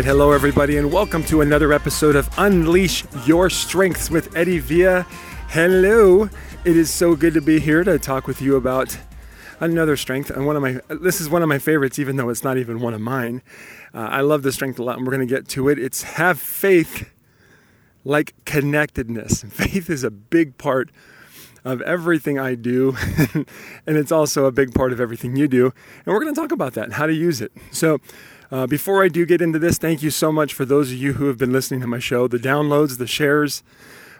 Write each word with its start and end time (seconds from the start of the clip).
right, 0.00 0.06
hello 0.06 0.32
everybody, 0.32 0.78
and 0.78 0.90
welcome 0.90 1.22
to 1.22 1.42
another 1.42 1.74
episode 1.74 2.16
of 2.16 2.26
Unleash 2.38 3.04
Your 3.26 3.50
Strengths 3.50 4.10
with 4.10 4.34
Eddie 4.34 4.58
Villa. 4.58 5.02
Hello, 5.48 6.30
it 6.64 6.74
is 6.74 6.88
so 6.88 7.14
good 7.14 7.34
to 7.34 7.42
be 7.42 7.60
here 7.60 7.84
to 7.84 7.98
talk 7.98 8.26
with 8.26 8.40
you 8.40 8.56
about 8.56 8.96
another 9.60 9.98
strength. 9.98 10.30
And 10.30 10.46
one 10.46 10.56
of 10.56 10.62
my, 10.62 10.80
this 10.88 11.20
is 11.20 11.28
one 11.28 11.42
of 11.42 11.50
my 11.50 11.58
favorites, 11.58 11.98
even 11.98 12.16
though 12.16 12.30
it's 12.30 12.42
not 12.42 12.56
even 12.56 12.80
one 12.80 12.94
of 12.94 13.02
mine. 13.02 13.42
Uh, 13.92 14.08
I 14.10 14.22
love 14.22 14.42
this 14.42 14.54
strength 14.54 14.78
a 14.78 14.82
lot, 14.82 14.96
and 14.96 15.06
we're 15.06 15.12
going 15.12 15.28
to 15.28 15.34
get 15.34 15.46
to 15.48 15.68
it. 15.68 15.78
It's 15.78 16.02
have 16.02 16.40
faith 16.40 17.12
like 18.02 18.32
connectedness. 18.46 19.42
Faith 19.50 19.90
is 19.90 20.02
a 20.02 20.10
big 20.10 20.56
part 20.56 20.88
of 21.62 21.82
everything 21.82 22.38
I 22.38 22.54
do, 22.54 22.96
and 23.34 23.98
it's 23.98 24.12
also 24.12 24.46
a 24.46 24.50
big 24.50 24.72
part 24.72 24.94
of 24.94 25.00
everything 25.00 25.36
you 25.36 25.46
do. 25.46 25.66
And 25.66 26.06
we're 26.06 26.20
going 26.20 26.34
to 26.34 26.40
talk 26.40 26.52
about 26.52 26.72
that 26.72 26.84
and 26.84 26.94
how 26.94 27.04
to 27.04 27.12
use 27.12 27.42
it. 27.42 27.52
So, 27.70 28.00
uh, 28.50 28.66
before 28.66 29.04
I 29.04 29.08
do 29.08 29.24
get 29.24 29.40
into 29.40 29.58
this, 29.58 29.78
thank 29.78 30.02
you 30.02 30.10
so 30.10 30.32
much 30.32 30.54
for 30.54 30.64
those 30.64 30.90
of 30.90 30.96
you 30.96 31.14
who 31.14 31.26
have 31.26 31.38
been 31.38 31.52
listening 31.52 31.80
to 31.80 31.86
my 31.86 32.00
show, 32.00 32.26
the 32.26 32.38
downloads, 32.38 32.98
the 32.98 33.06
shares. 33.06 33.62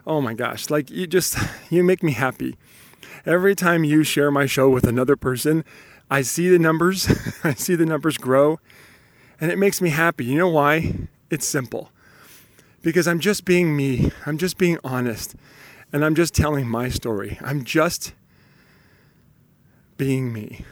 Oh 0.06 0.20
my 0.20 0.34
gosh, 0.34 0.70
like 0.70 0.90
you 0.90 1.06
just, 1.06 1.36
you 1.70 1.82
make 1.82 2.02
me 2.02 2.12
happy. 2.12 2.56
Every 3.26 3.54
time 3.54 3.84
you 3.84 4.04
share 4.04 4.30
my 4.30 4.46
show 4.46 4.70
with 4.70 4.84
another 4.84 5.16
person, 5.16 5.64
I 6.10 6.22
see 6.22 6.48
the 6.48 6.58
numbers, 6.58 7.08
I 7.44 7.54
see 7.54 7.74
the 7.74 7.86
numbers 7.86 8.18
grow, 8.18 8.60
and 9.40 9.50
it 9.50 9.58
makes 9.58 9.80
me 9.80 9.90
happy. 9.90 10.24
You 10.24 10.38
know 10.38 10.48
why? 10.48 11.08
It's 11.28 11.46
simple. 11.46 11.90
Because 12.82 13.06
I'm 13.06 13.20
just 13.20 13.44
being 13.44 13.76
me, 13.76 14.10
I'm 14.26 14.38
just 14.38 14.58
being 14.58 14.78
honest, 14.84 15.34
and 15.92 16.04
I'm 16.04 16.14
just 16.14 16.34
telling 16.34 16.68
my 16.68 16.88
story. 16.88 17.36
I'm 17.42 17.64
just 17.64 18.14
being 19.96 20.32
me. 20.32 20.64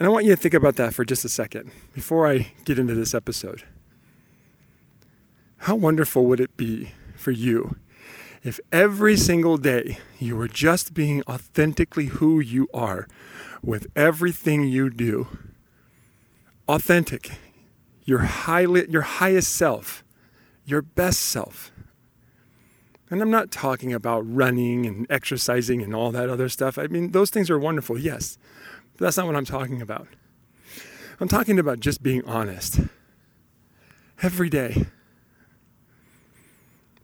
And 0.00 0.06
I 0.06 0.10
want 0.10 0.24
you 0.24 0.30
to 0.30 0.36
think 0.40 0.54
about 0.54 0.76
that 0.76 0.94
for 0.94 1.04
just 1.04 1.26
a 1.26 1.28
second 1.28 1.70
before 1.92 2.26
I 2.26 2.52
get 2.64 2.78
into 2.78 2.94
this 2.94 3.14
episode. 3.14 3.64
How 5.58 5.76
wonderful 5.76 6.24
would 6.24 6.40
it 6.40 6.56
be 6.56 6.92
for 7.14 7.32
you 7.32 7.76
if 8.42 8.58
every 8.72 9.14
single 9.14 9.58
day 9.58 9.98
you 10.18 10.36
were 10.36 10.48
just 10.48 10.94
being 10.94 11.22
authentically 11.28 12.06
who 12.06 12.40
you 12.40 12.66
are 12.72 13.06
with 13.62 13.88
everything 13.94 14.64
you 14.64 14.88
do? 14.88 15.28
Authentic, 16.66 17.32
your, 18.06 18.20
highly, 18.20 18.88
your 18.88 19.02
highest 19.02 19.54
self, 19.54 20.02
your 20.64 20.80
best 20.80 21.20
self. 21.20 21.70
And 23.10 23.20
I'm 23.20 23.30
not 23.30 23.50
talking 23.50 23.92
about 23.92 24.20
running 24.20 24.86
and 24.86 25.06
exercising 25.10 25.82
and 25.82 25.94
all 25.94 26.10
that 26.12 26.30
other 26.30 26.48
stuff. 26.48 26.78
I 26.78 26.86
mean, 26.86 27.10
those 27.10 27.28
things 27.28 27.50
are 27.50 27.58
wonderful, 27.58 27.98
yes. 27.98 28.38
But 29.00 29.06
that's 29.06 29.16
not 29.16 29.24
what 29.24 29.34
I'm 29.34 29.46
talking 29.46 29.80
about. 29.80 30.08
I'm 31.20 31.28
talking 31.28 31.58
about 31.58 31.80
just 31.80 32.02
being 32.02 32.22
honest 32.26 32.80
every 34.22 34.50
day, 34.50 34.84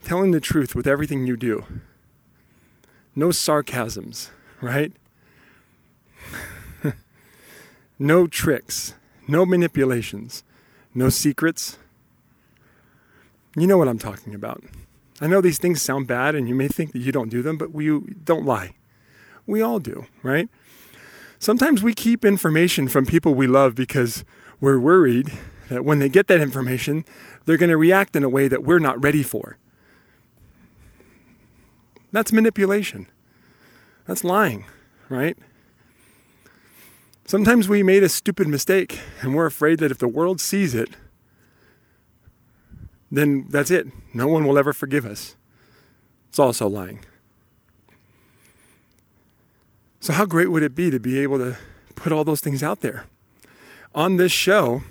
telling 0.04 0.30
the 0.30 0.40
truth 0.40 0.74
with 0.74 0.86
everything 0.86 1.26
you 1.26 1.38
do. 1.38 1.64
No 3.14 3.30
sarcasms, 3.30 4.30
right? 4.60 4.92
no 7.98 8.26
tricks, 8.26 8.92
no 9.26 9.46
manipulations, 9.46 10.44
no 10.94 11.08
secrets. 11.08 11.78
You 13.56 13.66
know 13.66 13.78
what 13.78 13.88
I'm 13.88 13.98
talking 13.98 14.34
about. 14.34 14.62
I 15.18 15.28
know 15.28 15.40
these 15.40 15.58
things 15.58 15.80
sound 15.80 16.06
bad 16.08 16.34
and 16.34 16.46
you 16.46 16.54
may 16.54 16.68
think 16.68 16.92
that 16.92 16.98
you 16.98 17.10
don't 17.10 17.30
do 17.30 17.40
them, 17.40 17.56
but 17.56 17.72
we 17.72 17.88
don't 18.22 18.44
lie. 18.44 18.74
We 19.46 19.62
all 19.62 19.78
do, 19.78 20.04
right? 20.22 20.50
Sometimes 21.38 21.82
we 21.82 21.94
keep 21.94 22.24
information 22.24 22.88
from 22.88 23.06
people 23.06 23.34
we 23.34 23.46
love 23.46 23.74
because 23.74 24.24
we're 24.60 24.78
worried 24.78 25.32
that 25.68 25.84
when 25.84 25.98
they 25.98 26.08
get 26.08 26.28
that 26.28 26.40
information, 26.40 27.04
they're 27.44 27.56
going 27.56 27.70
to 27.70 27.76
react 27.76 28.16
in 28.16 28.24
a 28.24 28.28
way 28.28 28.48
that 28.48 28.62
we're 28.64 28.78
not 28.78 29.02
ready 29.02 29.22
for. 29.22 29.58
That's 32.12 32.32
manipulation. 32.32 33.08
That's 34.06 34.24
lying, 34.24 34.64
right? 35.08 35.36
Sometimes 37.26 37.68
we 37.68 37.82
made 37.82 38.04
a 38.04 38.08
stupid 38.08 38.46
mistake 38.46 39.00
and 39.20 39.34
we're 39.34 39.46
afraid 39.46 39.80
that 39.80 39.90
if 39.90 39.98
the 39.98 40.08
world 40.08 40.40
sees 40.40 40.74
it, 40.74 40.90
then 43.10 43.46
that's 43.48 43.70
it. 43.70 43.88
No 44.14 44.28
one 44.28 44.46
will 44.46 44.58
ever 44.58 44.72
forgive 44.72 45.04
us. 45.04 45.36
It's 46.28 46.38
also 46.38 46.68
lying. 46.68 47.00
So, 50.06 50.12
how 50.12 50.24
great 50.24 50.52
would 50.52 50.62
it 50.62 50.76
be 50.76 50.88
to 50.92 51.00
be 51.00 51.18
able 51.18 51.38
to 51.38 51.56
put 51.96 52.12
all 52.12 52.22
those 52.22 52.40
things 52.40 52.62
out 52.62 52.80
there? 52.80 53.06
On 53.92 54.18
this 54.18 54.30
show, 54.30 54.82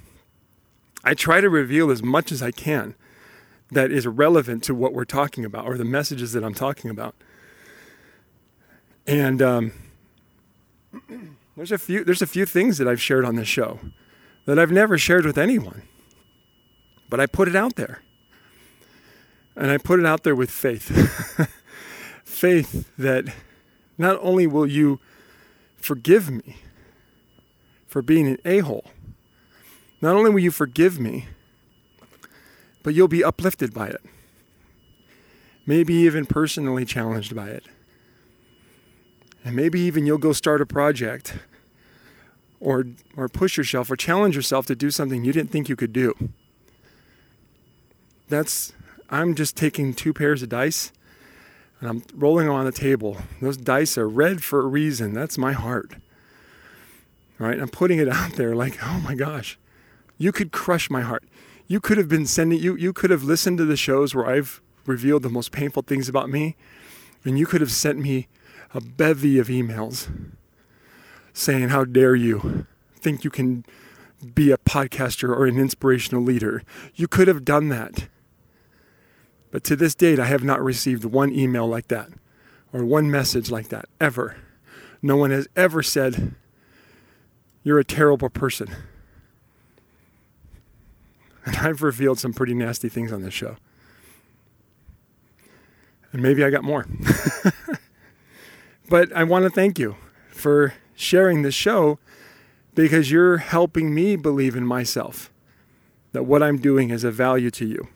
I 1.05 1.13
try 1.13 1.39
to 1.39 1.49
reveal 1.49 1.89
as 1.89 2.03
much 2.03 2.33
as 2.33 2.43
I 2.43 2.51
can 2.51 2.95
that 3.71 3.93
is 3.93 4.05
relevant 4.05 4.61
to 4.65 4.75
what 4.75 4.91
we're 4.91 5.05
talking 5.05 5.45
about 5.45 5.67
or 5.67 5.77
the 5.77 5.85
messages 5.85 6.33
that 6.33 6.43
I'm 6.43 6.53
talking 6.53 6.91
about. 6.91 7.15
And 9.07 9.41
um, 9.41 9.71
there's 11.55 11.71
a 11.71 11.77
few 11.77 12.03
there's 12.03 12.21
a 12.21 12.27
few 12.27 12.45
things 12.45 12.77
that 12.77 12.85
I've 12.89 13.01
shared 13.01 13.23
on 13.23 13.37
this 13.37 13.47
show 13.47 13.79
that 14.43 14.59
I've 14.59 14.69
never 14.69 14.97
shared 14.97 15.25
with 15.25 15.37
anyone, 15.37 15.83
but 17.09 17.21
I 17.21 17.25
put 17.25 17.47
it 17.47 17.55
out 17.55 17.77
there, 17.77 18.01
and 19.55 19.71
I 19.71 19.77
put 19.77 19.97
it 19.97 20.05
out 20.05 20.23
there 20.23 20.35
with 20.35 20.51
faith, 20.51 21.47
faith 22.25 22.91
that 22.97 23.33
not 23.97 24.17
only 24.21 24.47
will 24.47 24.67
you 24.67 24.99
forgive 25.77 26.29
me 26.29 26.57
for 27.87 28.01
being 28.01 28.27
an 28.27 28.37
a 28.45 28.59
hole, 28.59 28.91
not 30.01 30.15
only 30.15 30.29
will 30.29 30.39
you 30.39 30.51
forgive 30.51 30.99
me, 30.99 31.27
but 32.83 32.93
you'll 32.93 33.07
be 33.07 33.23
uplifted 33.23 33.73
by 33.73 33.87
it. 33.87 34.01
Maybe 35.65 35.93
even 35.93 36.25
personally 36.25 36.85
challenged 36.85 37.35
by 37.35 37.49
it. 37.49 37.65
And 39.43 39.55
maybe 39.55 39.79
even 39.81 40.05
you'll 40.05 40.17
go 40.17 40.33
start 40.33 40.61
a 40.61 40.65
project 40.65 41.37
or, 42.59 42.85
or 43.15 43.27
push 43.27 43.57
yourself 43.57 43.89
or 43.89 43.95
challenge 43.95 44.35
yourself 44.35 44.65
to 44.67 44.75
do 44.75 44.91
something 44.91 45.23
you 45.23 45.33
didn't 45.33 45.51
think 45.51 45.69
you 45.69 45.75
could 45.75 45.93
do. 45.93 46.13
That's, 48.27 48.73
I'm 49.09 49.35
just 49.35 49.55
taking 49.55 49.93
two 49.93 50.13
pairs 50.13 50.41
of 50.43 50.49
dice 50.49 50.91
and 51.85 52.01
I'm 52.01 52.19
rolling 52.19 52.47
them 52.47 52.55
on 52.55 52.65
the 52.65 52.71
table. 52.71 53.17
Those 53.41 53.57
dice 53.57 53.95
are 53.95 54.09
red 54.09 54.43
for 54.43 54.59
a 54.59 54.65
reason. 54.65 55.13
That's 55.13 55.37
my 55.37 55.53
heart. 55.53 55.93
All 57.39 57.45
right, 57.45 57.59
I'm 57.59 57.69
putting 57.69 57.99
it 57.99 58.09
out 58.09 58.33
there 58.33 58.55
like, 58.55 58.79
oh 58.81 58.99
my 59.03 59.13
gosh, 59.13 59.59
you 60.17 60.31
could 60.31 60.51
crush 60.51 60.89
my 60.89 61.01
heart. 61.01 61.23
You 61.67 61.79
could 61.79 61.99
have 61.99 62.09
been 62.09 62.25
sending 62.25 62.59
you 62.59 62.75
you 62.75 62.91
could 62.91 63.11
have 63.11 63.23
listened 63.23 63.59
to 63.59 63.65
the 63.65 63.77
shows 63.77 64.15
where 64.15 64.25
I've 64.25 64.61
revealed 64.87 65.21
the 65.21 65.29
most 65.29 65.51
painful 65.51 65.83
things 65.83 66.09
about 66.09 66.27
me, 66.27 66.55
and 67.23 67.37
you 67.37 67.45
could 67.45 67.61
have 67.61 67.71
sent 67.71 67.99
me 67.99 68.27
a 68.73 68.81
bevy 68.81 69.37
of 69.37 69.47
emails 69.47 70.09
saying, 71.33 71.69
How 71.69 71.85
dare 71.85 72.15
you 72.15 72.65
think 72.95 73.23
you 73.23 73.29
can 73.29 73.63
be 74.33 74.51
a 74.51 74.57
podcaster 74.57 75.29
or 75.29 75.45
an 75.45 75.59
inspirational 75.59 76.23
leader? 76.23 76.63
You 76.95 77.07
could 77.07 77.27
have 77.27 77.45
done 77.45 77.69
that. 77.69 78.07
But 79.55 79.63
to 79.63 79.77
this 79.77 79.95
date, 79.95 80.19
I 80.19 80.25
have 80.25 80.43
not 80.43 80.61
received 80.61 81.05
one 81.05 81.31
email 81.31 81.65
like 81.65 81.87
that 81.87 82.09
or 82.73 82.83
one 82.83 83.09
message 83.09 83.49
like 83.49 83.69
that 83.69 83.85
ever. 84.01 84.35
No 85.01 85.15
one 85.15 85.31
has 85.31 85.47
ever 85.55 85.81
said, 85.81 86.35
You're 87.63 87.79
a 87.79 87.85
terrible 87.85 88.29
person. 88.29 88.67
And 91.45 91.55
I've 91.55 91.81
revealed 91.81 92.19
some 92.19 92.33
pretty 92.33 92.53
nasty 92.53 92.89
things 92.89 93.13
on 93.13 93.21
this 93.21 93.33
show. 93.33 93.55
And 96.11 96.21
maybe 96.21 96.43
I 96.43 96.49
got 96.49 96.65
more. 96.65 96.85
but 98.89 99.15
I 99.15 99.23
want 99.23 99.43
to 99.43 99.49
thank 99.49 99.79
you 99.79 99.95
for 100.31 100.73
sharing 100.95 101.43
this 101.43 101.55
show 101.55 101.97
because 102.73 103.09
you're 103.09 103.37
helping 103.37 103.95
me 103.95 104.17
believe 104.17 104.57
in 104.57 104.65
myself 104.65 105.31
that 106.11 106.23
what 106.23 106.43
I'm 106.43 106.57
doing 106.57 106.89
is 106.89 107.05
of 107.05 107.13
value 107.13 107.51
to 107.51 107.65
you. 107.65 107.87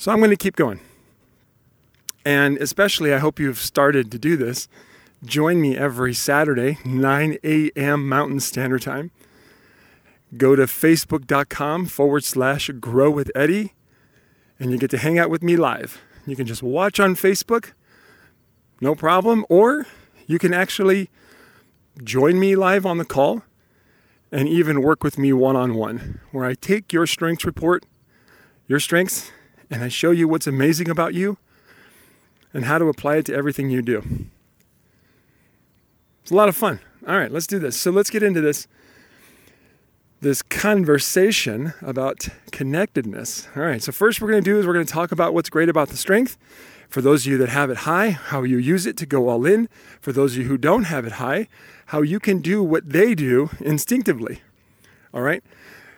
So 0.00 0.10
I'm 0.10 0.16
going 0.16 0.30
to 0.30 0.36
keep 0.36 0.56
going. 0.56 0.80
And 2.24 2.56
especially, 2.56 3.12
I 3.12 3.18
hope 3.18 3.38
you've 3.38 3.58
started 3.58 4.10
to 4.12 4.18
do 4.18 4.34
this. 4.34 4.66
Join 5.22 5.60
me 5.60 5.76
every 5.76 6.14
Saturday, 6.14 6.78
9 6.86 7.36
a.m. 7.44 8.08
Mountain 8.08 8.40
Standard 8.40 8.80
Time. 8.80 9.10
Go 10.38 10.56
to 10.56 10.62
facebook.com 10.62 11.84
forward 11.84 12.24
slash 12.24 12.70
grow 12.80 13.10
with 13.10 13.30
Eddie, 13.34 13.74
and 14.58 14.70
you 14.70 14.78
get 14.78 14.88
to 14.92 14.96
hang 14.96 15.18
out 15.18 15.28
with 15.28 15.42
me 15.42 15.58
live. 15.58 16.00
You 16.26 16.34
can 16.34 16.46
just 16.46 16.62
watch 16.62 16.98
on 16.98 17.14
Facebook, 17.14 17.72
no 18.80 18.94
problem, 18.94 19.44
or 19.50 19.86
you 20.26 20.38
can 20.38 20.54
actually 20.54 21.10
join 22.02 22.40
me 22.40 22.56
live 22.56 22.86
on 22.86 22.96
the 22.96 23.04
call 23.04 23.42
and 24.32 24.48
even 24.48 24.80
work 24.80 25.04
with 25.04 25.18
me 25.18 25.34
one 25.34 25.56
on 25.56 25.74
one, 25.74 26.20
where 26.32 26.46
I 26.46 26.54
take 26.54 26.90
your 26.90 27.06
strengths 27.06 27.44
report, 27.44 27.84
your 28.66 28.80
strengths, 28.80 29.30
and 29.70 29.82
I 29.84 29.88
show 29.88 30.10
you 30.10 30.26
what's 30.26 30.46
amazing 30.46 30.90
about 30.90 31.14
you 31.14 31.38
and 32.52 32.64
how 32.64 32.78
to 32.78 32.86
apply 32.86 33.16
it 33.16 33.26
to 33.26 33.34
everything 33.34 33.70
you 33.70 33.82
do. 33.82 34.02
It's 36.22 36.30
a 36.30 36.34
lot 36.34 36.48
of 36.48 36.56
fun. 36.56 36.80
All 37.06 37.16
right, 37.16 37.30
let's 37.30 37.46
do 37.46 37.58
this. 37.58 37.80
So 37.80 37.90
let's 37.90 38.10
get 38.10 38.22
into 38.22 38.40
this. 38.40 38.66
this 40.20 40.42
conversation 40.42 41.72
about 41.80 42.28
connectedness. 42.52 43.48
All 43.56 43.62
right, 43.62 43.82
so 43.82 43.90
first, 43.90 44.20
we're 44.20 44.30
going 44.30 44.44
to 44.44 44.50
do 44.50 44.58
is 44.58 44.66
we're 44.66 44.74
going 44.74 44.84
to 44.84 44.92
talk 44.92 45.12
about 45.12 45.32
what's 45.32 45.48
great 45.48 45.70
about 45.70 45.88
the 45.88 45.96
strength. 45.96 46.36
For 46.90 47.00
those 47.00 47.24
of 47.24 47.32
you 47.32 47.38
that 47.38 47.48
have 47.48 47.70
it 47.70 47.78
high, 47.78 48.10
how 48.10 48.42
you 48.42 48.58
use 48.58 48.84
it 48.84 48.96
to 48.98 49.06
go 49.06 49.28
all 49.28 49.46
in. 49.46 49.68
For 50.00 50.12
those 50.12 50.32
of 50.32 50.38
you 50.38 50.44
who 50.44 50.58
don't 50.58 50.84
have 50.84 51.06
it 51.06 51.12
high, 51.12 51.48
how 51.86 52.02
you 52.02 52.20
can 52.20 52.40
do 52.40 52.62
what 52.62 52.90
they 52.90 53.14
do 53.14 53.48
instinctively. 53.60 54.42
All 55.14 55.22
right? 55.22 55.42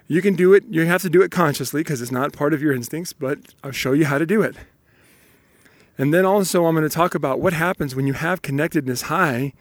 You 0.08 0.20
can 0.20 0.34
do 0.34 0.52
it, 0.52 0.64
you 0.68 0.84
have 0.86 1.02
to 1.02 1.10
do 1.10 1.22
it 1.22 1.30
consciously 1.30 1.80
because 1.80 2.02
it's 2.02 2.10
not 2.10 2.32
part 2.32 2.52
of 2.52 2.62
your 2.62 2.72
instincts, 2.72 3.12
but 3.12 3.38
I'll 3.62 3.72
show 3.72 3.92
you 3.92 4.04
how 4.06 4.18
to 4.18 4.26
do 4.26 4.42
it. 4.42 4.56
And 5.96 6.12
then 6.12 6.24
also, 6.24 6.66
I'm 6.66 6.74
going 6.74 6.88
to 6.88 6.94
talk 6.94 7.14
about 7.14 7.40
what 7.40 7.52
happens 7.52 7.94
when 7.94 8.06
you 8.06 8.14
have 8.14 8.42
connectedness 8.42 9.02
high 9.02 9.52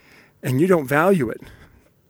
and 0.42 0.60
you 0.60 0.68
don't 0.68 0.88
value 0.88 1.30
it 1.30 1.42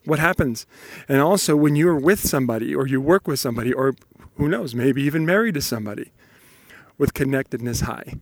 what 0.05 0.19
happens? 0.19 0.65
And 1.07 1.21
also, 1.21 1.55
when 1.55 1.75
you're 1.75 1.97
with 1.97 2.19
somebody 2.19 2.73
or 2.73 2.87
you 2.87 2.99
work 2.99 3.27
with 3.27 3.39
somebody, 3.39 3.73
or 3.73 3.93
who 4.35 4.47
knows, 4.47 4.73
maybe 4.73 5.03
even 5.03 5.25
married 5.25 5.53
to 5.55 5.61
somebody 5.61 6.11
with 6.97 7.13
connectedness 7.13 7.81
high. 7.81 8.15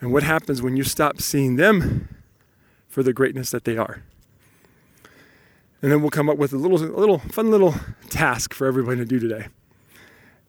And 0.00 0.12
what 0.12 0.22
happens 0.22 0.62
when 0.62 0.76
you 0.76 0.84
stop 0.84 1.20
seeing 1.20 1.56
them 1.56 2.08
for 2.88 3.02
the 3.02 3.12
greatness 3.12 3.50
that 3.50 3.64
they 3.64 3.76
are? 3.76 4.02
And 5.82 5.90
then 5.90 6.00
we'll 6.00 6.10
come 6.10 6.28
up 6.28 6.36
with 6.36 6.52
a 6.52 6.56
little, 6.56 6.78
a 6.78 7.00
little 7.00 7.18
fun 7.18 7.50
little 7.50 7.74
task 8.10 8.52
for 8.52 8.66
everybody 8.66 8.98
to 8.98 9.04
do 9.06 9.18
today. 9.18 9.48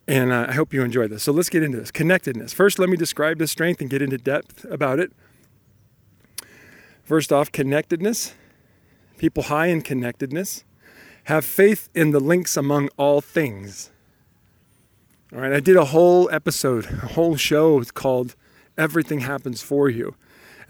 And 0.07 0.31
uh, 0.31 0.47
I 0.49 0.53
hope 0.53 0.73
you 0.73 0.81
enjoy 0.83 1.07
this. 1.07 1.23
So 1.23 1.31
let's 1.31 1.49
get 1.49 1.63
into 1.63 1.79
this 1.79 1.91
connectedness. 1.91 2.53
First, 2.53 2.79
let 2.79 2.89
me 2.89 2.97
describe 2.97 3.37
the 3.37 3.47
strength 3.47 3.79
and 3.79 3.89
get 3.89 4.01
into 4.01 4.17
depth 4.17 4.65
about 4.65 4.99
it. 4.99 5.13
First 7.03 7.31
off, 7.31 7.51
connectedness 7.51 8.33
people 9.21 9.43
high 9.43 9.67
in 9.67 9.83
connectedness, 9.83 10.63
have 11.25 11.45
faith 11.45 11.89
in 11.93 12.09
the 12.09 12.19
links 12.19 12.57
among 12.57 12.89
all 12.97 13.21
things. 13.21 13.91
All 15.31 15.39
right, 15.39 15.53
I 15.53 15.59
did 15.59 15.77
a 15.77 15.85
whole 15.85 16.27
episode, 16.31 16.85
a 16.85 17.05
whole 17.13 17.35
show 17.35 17.83
called 17.93 18.35
Everything 18.79 19.19
Happens 19.19 19.61
for 19.61 19.89
You. 19.89 20.15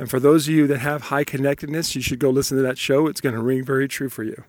And 0.02 0.10
for 0.10 0.20
those 0.20 0.48
of 0.48 0.56
you 0.56 0.66
that 0.66 0.80
have 0.80 1.04
high 1.04 1.24
connectedness, 1.24 1.96
you 1.96 2.02
should 2.02 2.18
go 2.18 2.32
listen 2.32 2.58
to 2.58 2.64
that 2.64 2.80
show. 2.80 3.06
It's 3.06 3.22
going 3.22 3.36
to 3.36 3.42
ring 3.42 3.64
very 3.64 3.88
true 3.88 4.10
for 4.10 4.24
you. 4.24 4.46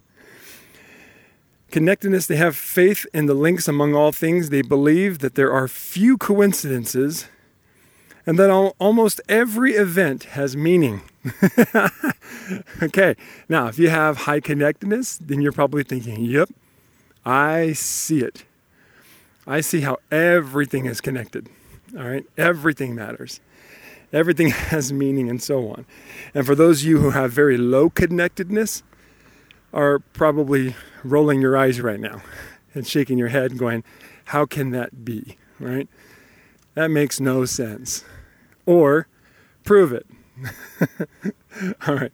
Connectedness, 1.71 2.27
they 2.27 2.37
have 2.37 2.57
faith 2.57 3.05
in 3.13 3.27
the 3.27 3.35
links 3.35 3.69
among 3.69 3.95
all 3.95 4.13
things. 4.13 4.49
They 4.49 4.63
believe 4.63 5.19
that 5.19 5.35
there 5.35 5.53
are 5.53 5.69
few 5.69 6.17
coincidences 6.17 7.27
and 8.25 8.39
that 8.39 8.49
almost 8.79 9.21
every 9.29 9.75
event 9.75 10.25
has 10.25 10.57
meaning. 10.57 11.03
okay, 12.83 13.15
now 13.47 13.67
if 13.67 13.79
you 13.79 13.91
have 13.91 14.17
high 14.17 14.41
connectedness, 14.41 15.19
then 15.19 15.43
you're 15.43 15.53
probably 15.53 15.83
thinking, 15.83 16.25
yep, 16.25 16.49
I 17.27 17.75
see 17.75 18.21
it. 18.21 18.47
I 19.47 19.61
see 19.61 19.83
how 19.83 19.99
everything 20.11 20.87
is 20.87 21.03
connected. 21.03 21.51
All 21.95 22.09
right, 22.09 22.25
everything 22.39 22.95
matters. 22.95 23.39
Everything 24.13 24.49
has 24.51 24.93
meaning 24.93 25.29
and 25.29 25.43
so 25.43 25.69
on. 25.69 25.87
And 26.35 26.47
for 26.47 26.55
those 26.55 26.83
of 26.83 26.89
you 26.89 26.99
who 26.99 27.11
have 27.11 27.33
very 27.33 27.57
low 27.57 27.91
connectedness, 27.91 28.83
are 29.73 29.99
probably 29.99 30.75
rolling 31.03 31.41
your 31.41 31.57
eyes 31.57 31.81
right 31.81 32.01
now 32.01 32.23
and 32.75 32.87
shaking 32.87 33.19
your 33.19 33.29
head 33.29 33.59
going, 33.59 33.85
How 34.27 34.47
can 34.47 34.71
that 34.71 35.05
be? 35.05 35.39
Right? 35.59 35.89
That 36.75 36.91
makes 36.91 37.21
no 37.21 37.45
sense. 37.45 38.05
Or 38.67 39.07
prove 39.65 39.93
it. 39.93 40.07
All 41.87 41.95
right. 41.95 42.13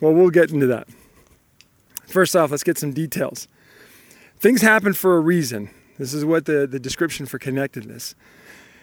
Well, 0.00 0.14
we'll 0.14 0.30
get 0.30 0.50
into 0.50 0.66
that. 0.66 0.88
First 2.06 2.34
off, 2.34 2.50
let's 2.50 2.64
get 2.64 2.78
some 2.78 2.92
details. 2.92 3.48
Things 4.38 4.62
happen 4.62 4.94
for 4.94 5.16
a 5.16 5.20
reason. 5.20 5.70
This 5.98 6.14
is 6.14 6.24
what 6.24 6.46
the, 6.46 6.66
the 6.66 6.78
description 6.78 7.26
for 7.26 7.38
connectedness. 7.38 8.14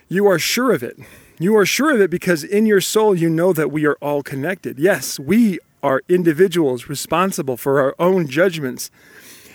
You 0.10 0.28
are 0.28 0.38
sure 0.38 0.72
of 0.74 0.84
it. 0.84 1.00
You 1.38 1.58
are 1.58 1.66
sure 1.66 1.94
of 1.94 2.00
it 2.00 2.10
because 2.10 2.44
in 2.44 2.66
your 2.66 2.80
soul 2.80 3.14
you 3.14 3.30
know 3.30 3.52
that 3.52 3.72
we 3.72 3.86
are 3.86 3.98
all 4.02 4.24
connected. 4.24 4.80
Yes, 4.80 5.20
we 5.20 5.60
are 5.84 6.02
individuals 6.08 6.88
responsible 6.88 7.58
for 7.58 7.82
our 7.82 7.94
own 8.00 8.28
judgments 8.28 8.90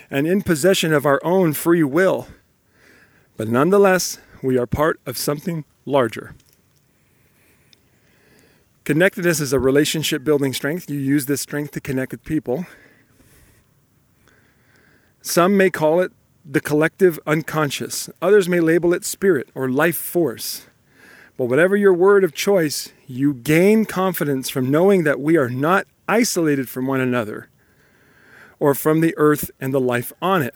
and 0.09 0.27
in 0.27 0.43
possession 0.43 0.93
of 0.93 1.05
our 1.05 1.19
own 1.23 1.53
free 1.53 1.83
will. 1.83 2.27
But 3.35 3.47
nonetheless, 3.47 4.19
we 4.43 4.57
are 4.57 4.67
part 4.67 4.99
of 5.05 5.17
something 5.17 5.65
larger. 5.85 6.35
Connectedness 8.83 9.39
is 9.39 9.53
a 9.53 9.59
relationship 9.59 10.23
building 10.23 10.53
strength. 10.53 10.89
You 10.89 10.99
use 10.99 11.25
this 11.25 11.41
strength 11.41 11.71
to 11.71 11.81
connect 11.81 12.11
with 12.11 12.23
people. 12.23 12.65
Some 15.21 15.57
may 15.57 15.69
call 15.69 15.99
it 15.99 16.11
the 16.43 16.61
collective 16.61 17.19
unconscious, 17.27 18.09
others 18.21 18.49
may 18.49 18.59
label 18.59 18.93
it 18.93 19.05
spirit 19.05 19.49
or 19.53 19.69
life 19.69 19.95
force. 19.95 20.65
But 21.41 21.49
whatever 21.49 21.75
your 21.75 21.95
word 21.95 22.23
of 22.23 22.35
choice, 22.35 22.93
you 23.07 23.33
gain 23.33 23.85
confidence 23.85 24.47
from 24.47 24.69
knowing 24.69 25.05
that 25.05 25.19
we 25.19 25.37
are 25.37 25.49
not 25.49 25.87
isolated 26.07 26.69
from 26.69 26.85
one 26.85 27.01
another 27.01 27.49
or 28.59 28.75
from 28.75 29.01
the 29.01 29.15
earth 29.17 29.49
and 29.59 29.73
the 29.73 29.79
life 29.79 30.13
on 30.21 30.43
it. 30.43 30.53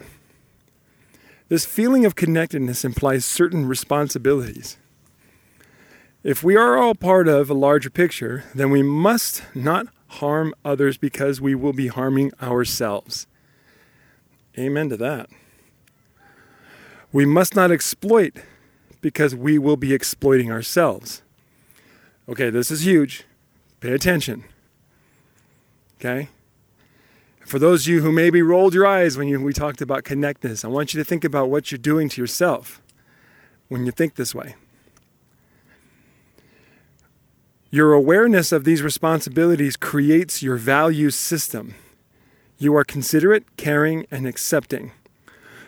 This 1.50 1.66
feeling 1.66 2.06
of 2.06 2.14
connectedness 2.14 2.86
implies 2.86 3.26
certain 3.26 3.68
responsibilities. 3.68 4.78
If 6.24 6.44
we 6.44 6.56
are 6.56 6.78
all 6.78 6.94
part 6.94 7.28
of 7.28 7.50
a 7.50 7.56
larger 7.56 7.90
picture, 7.90 8.44
then 8.54 8.70
we 8.70 8.84
must 8.84 9.42
not 9.56 9.88
harm 10.10 10.54
others 10.64 11.00
because 11.00 11.42
we 11.42 11.56
will 11.56 11.74
be 11.74 11.88
harming 11.88 12.32
ourselves. 12.40 13.26
Amen 14.56 14.90
to 14.90 14.98
that. 14.98 15.32
We 17.12 17.26
must 17.26 17.56
not 17.56 17.72
exploit 17.72 18.36
because 19.06 19.36
we 19.36 19.60
will 19.60 19.78
be 19.78 19.94
exploiting 19.94 20.52
ourselves. 20.52 21.22
Okay, 22.28 22.50
this 22.50 22.72
is 22.72 22.88
huge. 22.88 23.24
Pay 23.80 23.92
attention. 23.92 24.46
Okay? 26.00 26.30
For 27.46 27.60
those 27.60 27.84
of 27.84 27.88
you 27.94 28.02
who 28.02 28.12
maybe 28.12 28.42
rolled 28.42 28.74
your 28.74 28.88
eyes 28.88 29.16
when 29.16 29.28
you, 29.28 29.40
we 29.40 29.54
talked 29.54 29.80
about 29.80 30.06
connectedness, 30.06 30.66
I 30.66 30.70
want 30.70 30.96
you 30.96 31.00
to 31.00 31.04
think 31.08 31.24
about 31.24 31.52
what 31.52 31.72
you're 31.72 31.78
doing 31.78 32.10
to 32.10 32.20
yourself 32.20 32.82
when 33.68 33.86
you 33.86 33.92
think 33.92 34.16
this 34.16 34.34
way. 34.34 34.56
Your 37.70 37.94
awareness 37.94 38.52
of 38.52 38.64
these 38.64 38.82
responsibilities 38.82 39.78
creates 39.78 40.42
your 40.42 40.56
value 40.56 41.12
system. 41.12 41.76
You 42.58 42.76
are 42.76 42.84
considerate, 42.84 43.56
caring, 43.56 44.08
and 44.10 44.26
accepting. 44.26 44.94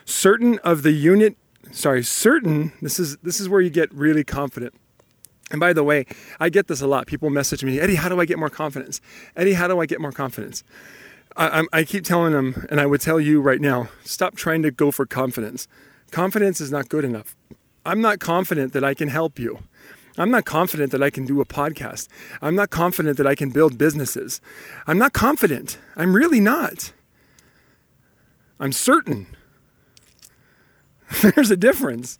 Certain 0.04 0.58
of 0.64 0.82
the 0.82 0.90
unit, 0.90 1.36
sorry, 1.70 2.02
certain, 2.02 2.72
this 2.82 2.98
is 2.98 3.16
this 3.18 3.40
is 3.40 3.48
where 3.48 3.60
you 3.60 3.70
get 3.70 3.92
really 3.92 4.24
confident. 4.24 4.74
And 5.50 5.60
by 5.60 5.72
the 5.72 5.84
way, 5.84 6.04
I 6.38 6.50
get 6.50 6.68
this 6.68 6.80
a 6.80 6.86
lot. 6.86 7.06
People 7.06 7.30
message 7.30 7.64
me, 7.64 7.80
Eddie, 7.80 7.94
how 7.94 8.08
do 8.08 8.20
I 8.20 8.26
get 8.26 8.38
more 8.38 8.50
confidence? 8.50 9.00
Eddie, 9.34 9.54
how 9.54 9.66
do 9.66 9.80
I 9.80 9.86
get 9.86 10.00
more 10.00 10.12
confidence? 10.12 10.62
I, 11.36 11.64
I, 11.72 11.84
keep 11.84 12.04
telling 12.04 12.32
them, 12.32 12.66
and 12.68 12.80
I 12.80 12.86
would 12.86 13.00
tell 13.00 13.20
you 13.20 13.40
right 13.40 13.60
now, 13.60 13.88
stop 14.02 14.34
trying 14.34 14.62
to 14.62 14.72
go 14.72 14.90
for 14.90 15.06
confidence. 15.06 15.68
Confidence 16.10 16.60
is 16.60 16.72
not 16.72 16.88
good 16.88 17.04
enough. 17.04 17.36
I'm 17.86 18.00
not 18.00 18.18
confident 18.18 18.72
that 18.72 18.82
I 18.82 18.92
can 18.92 19.08
help 19.08 19.38
you. 19.38 19.60
I'm 20.18 20.32
not 20.32 20.44
confident 20.44 20.90
that 20.90 21.02
I 21.02 21.10
can 21.10 21.24
do 21.24 21.40
a 21.40 21.44
podcast. 21.44 22.08
I'm 22.42 22.56
not 22.56 22.70
confident 22.70 23.18
that 23.18 23.26
I 23.26 23.36
can 23.36 23.50
build 23.50 23.78
businesses. 23.78 24.40
I'm 24.86 24.98
not 24.98 25.12
confident. 25.12 25.78
I'm 25.96 26.14
really 26.14 26.40
not. 26.40 26.92
I'm 28.58 28.72
certain. 28.72 29.28
There's 31.22 31.50
a 31.50 31.56
difference, 31.56 32.18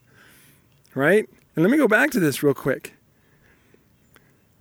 right? 0.94 1.28
And 1.54 1.64
let 1.64 1.70
me 1.70 1.76
go 1.76 1.88
back 1.88 2.10
to 2.12 2.20
this 2.20 2.42
real 2.42 2.54
quick. 2.54 2.94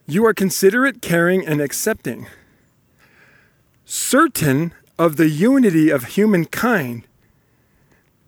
You 0.07 0.25
are 0.25 0.33
considerate, 0.33 1.01
caring, 1.01 1.45
and 1.45 1.61
accepting, 1.61 2.27
certain 3.85 4.73
of 4.97 5.17
the 5.17 5.29
unity 5.29 5.89
of 5.89 6.05
humankind. 6.15 7.03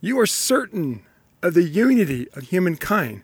You 0.01 0.19
are 0.19 0.25
certain 0.25 1.03
of 1.41 1.53
the 1.53 1.63
unity 1.63 2.27
of 2.33 2.43
humankind. 2.43 3.23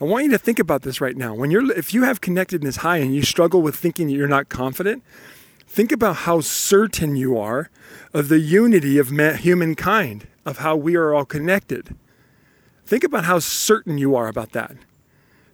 I 0.00 0.04
want 0.04 0.24
you 0.24 0.30
to 0.32 0.38
think 0.38 0.58
about 0.58 0.82
this 0.82 1.00
right 1.00 1.16
now. 1.16 1.34
When 1.34 1.50
you're, 1.50 1.70
if 1.72 1.94
you 1.94 2.02
have 2.04 2.20
connectedness 2.20 2.76
high 2.76 2.98
and 2.98 3.14
you 3.14 3.22
struggle 3.22 3.62
with 3.62 3.76
thinking 3.76 4.08
that 4.08 4.12
you're 4.12 4.28
not 4.28 4.48
confident, 4.48 5.02
think 5.66 5.90
about 5.90 6.16
how 6.16 6.40
certain 6.40 7.16
you 7.16 7.38
are 7.38 7.70
of 8.12 8.28
the 8.28 8.38
unity 8.38 8.98
of 8.98 9.08
humankind, 9.08 10.26
of 10.46 10.58
how 10.58 10.76
we 10.76 10.96
are 10.96 11.12
all 11.12 11.26
connected. 11.26 11.94
Think 12.86 13.04
about 13.04 13.24
how 13.24 13.40
certain 13.40 13.98
you 13.98 14.14
are 14.14 14.28
about 14.28 14.52
that. 14.52 14.76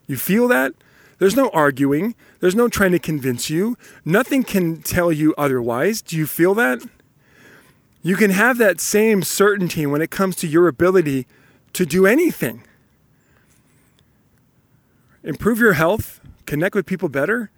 You 0.07 0.17
feel 0.17 0.47
that? 0.49 0.75
There's 1.19 1.35
no 1.35 1.49
arguing. 1.51 2.15
There's 2.41 2.55
no 2.55 2.69
trying 2.69 2.93
to 2.93 2.99
convince 2.99 3.49
you. 3.49 3.77
Nothing 4.05 4.45
can 4.45 4.83
tell 4.83 5.11
you 5.11 5.35
otherwise. 5.39 6.03
Do 6.03 6.17
you 6.17 6.27
feel 6.27 6.55
that? 6.55 6.83
You 8.03 8.17
can 8.17 8.31
have 8.31 8.59
that 8.59 8.81
same 8.81 9.23
certainty 9.23 9.87
when 9.87 10.03
it 10.03 10.11
comes 10.11 10.37
to 10.37 10.47
your 10.47 10.69
ability 10.69 11.27
to 11.73 11.87
do 11.87 12.07
anything 12.07 12.65
improve 15.25 15.61
your 15.61 15.75
health, 15.75 16.21
connect 16.47 16.75
with 16.75 16.85
people 16.85 17.09
better, 17.09 17.51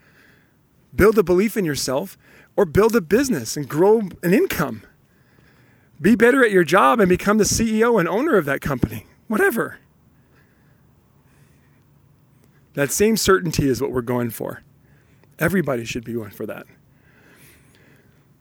build 0.94 1.18
a 1.18 1.22
belief 1.22 1.56
in 1.56 1.64
yourself, 1.64 2.18
or 2.56 2.64
build 2.64 2.94
a 2.94 3.00
business 3.00 3.56
and 3.56 3.68
grow 3.68 4.02
an 4.22 4.34
income. 4.34 4.82
Be 6.00 6.14
better 6.14 6.44
at 6.44 6.50
your 6.50 6.64
job 6.64 7.00
and 7.00 7.08
become 7.08 7.38
the 7.38 7.44
CEO 7.44 7.98
and 7.98 8.08
owner 8.08 8.36
of 8.36 8.44
that 8.44 8.60
company. 8.60 9.06
Whatever. 9.28 9.78
That 12.74 12.90
same 12.90 13.16
certainty 13.16 13.68
is 13.68 13.80
what 13.80 13.92
we're 13.92 14.02
going 14.02 14.30
for. 14.30 14.62
Everybody 15.38 15.84
should 15.84 16.04
be 16.04 16.12
going 16.12 16.30
for 16.30 16.46
that. 16.46 16.66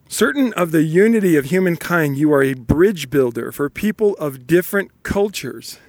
Certain 0.07 0.53
of 0.53 0.71
the 0.71 0.83
unity 0.83 1.35
of 1.37 1.45
humankind, 1.45 2.17
you 2.17 2.31
are 2.33 2.43
a 2.43 2.53
bridge 2.53 3.09
builder 3.09 3.51
for 3.51 3.69
people 3.69 4.15
of 4.15 4.45
different 4.45 4.91
cultures. 5.03 5.79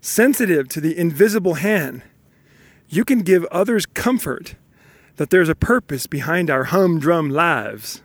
Sensitive 0.00 0.68
to 0.68 0.80
the 0.80 0.96
invisible 0.96 1.54
hand, 1.54 2.02
you 2.88 3.04
can 3.04 3.20
give 3.20 3.44
others 3.46 3.86
comfort 3.86 4.54
that 5.16 5.30
there's 5.30 5.48
a 5.48 5.54
purpose 5.54 6.06
behind 6.06 6.48
our 6.48 6.64
humdrum 6.64 7.28
lives. 7.28 8.02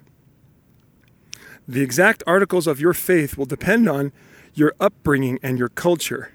The 1.67 1.81
exact 1.81 2.23
articles 2.27 2.67
of 2.67 2.79
your 2.79 2.93
faith 2.93 3.37
will 3.37 3.45
depend 3.45 3.89
on 3.89 4.11
your 4.53 4.73
upbringing 4.79 5.39
and 5.41 5.57
your 5.57 5.69
culture, 5.69 6.31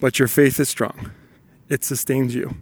but 0.00 0.18
your 0.18 0.28
faith 0.28 0.58
is 0.58 0.68
strong. 0.68 1.12
It 1.68 1.84
sustains 1.84 2.34
you 2.34 2.56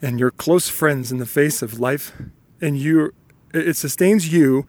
and 0.00 0.18
your 0.18 0.30
close 0.30 0.68
friends 0.68 1.10
in 1.10 1.18
the 1.18 1.26
face 1.26 1.62
of 1.62 1.78
life, 1.78 2.12
and 2.60 2.78
you 2.78 3.14
it 3.54 3.76
sustains 3.76 4.32
you 4.32 4.66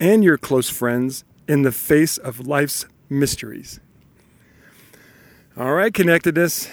and 0.00 0.22
your 0.22 0.38
close 0.38 0.70
friends 0.70 1.24
in 1.48 1.62
the 1.62 1.72
face 1.72 2.16
of 2.16 2.46
life's 2.46 2.86
mysteries. 3.08 3.80
All 5.56 5.72
right, 5.72 5.92
connectedness. 5.92 6.68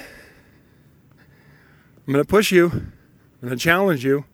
I'm 2.08 2.14
going 2.14 2.24
to 2.24 2.28
push 2.28 2.52
you. 2.52 2.70
I'm 2.72 3.48
going 3.48 3.52
to 3.52 3.58
challenge 3.58 4.04
you. 4.04 4.26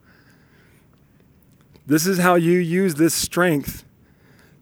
This 1.85 2.05
is 2.05 2.19
how 2.19 2.35
you 2.35 2.59
use 2.59 2.95
this 2.95 3.13
strength 3.13 3.85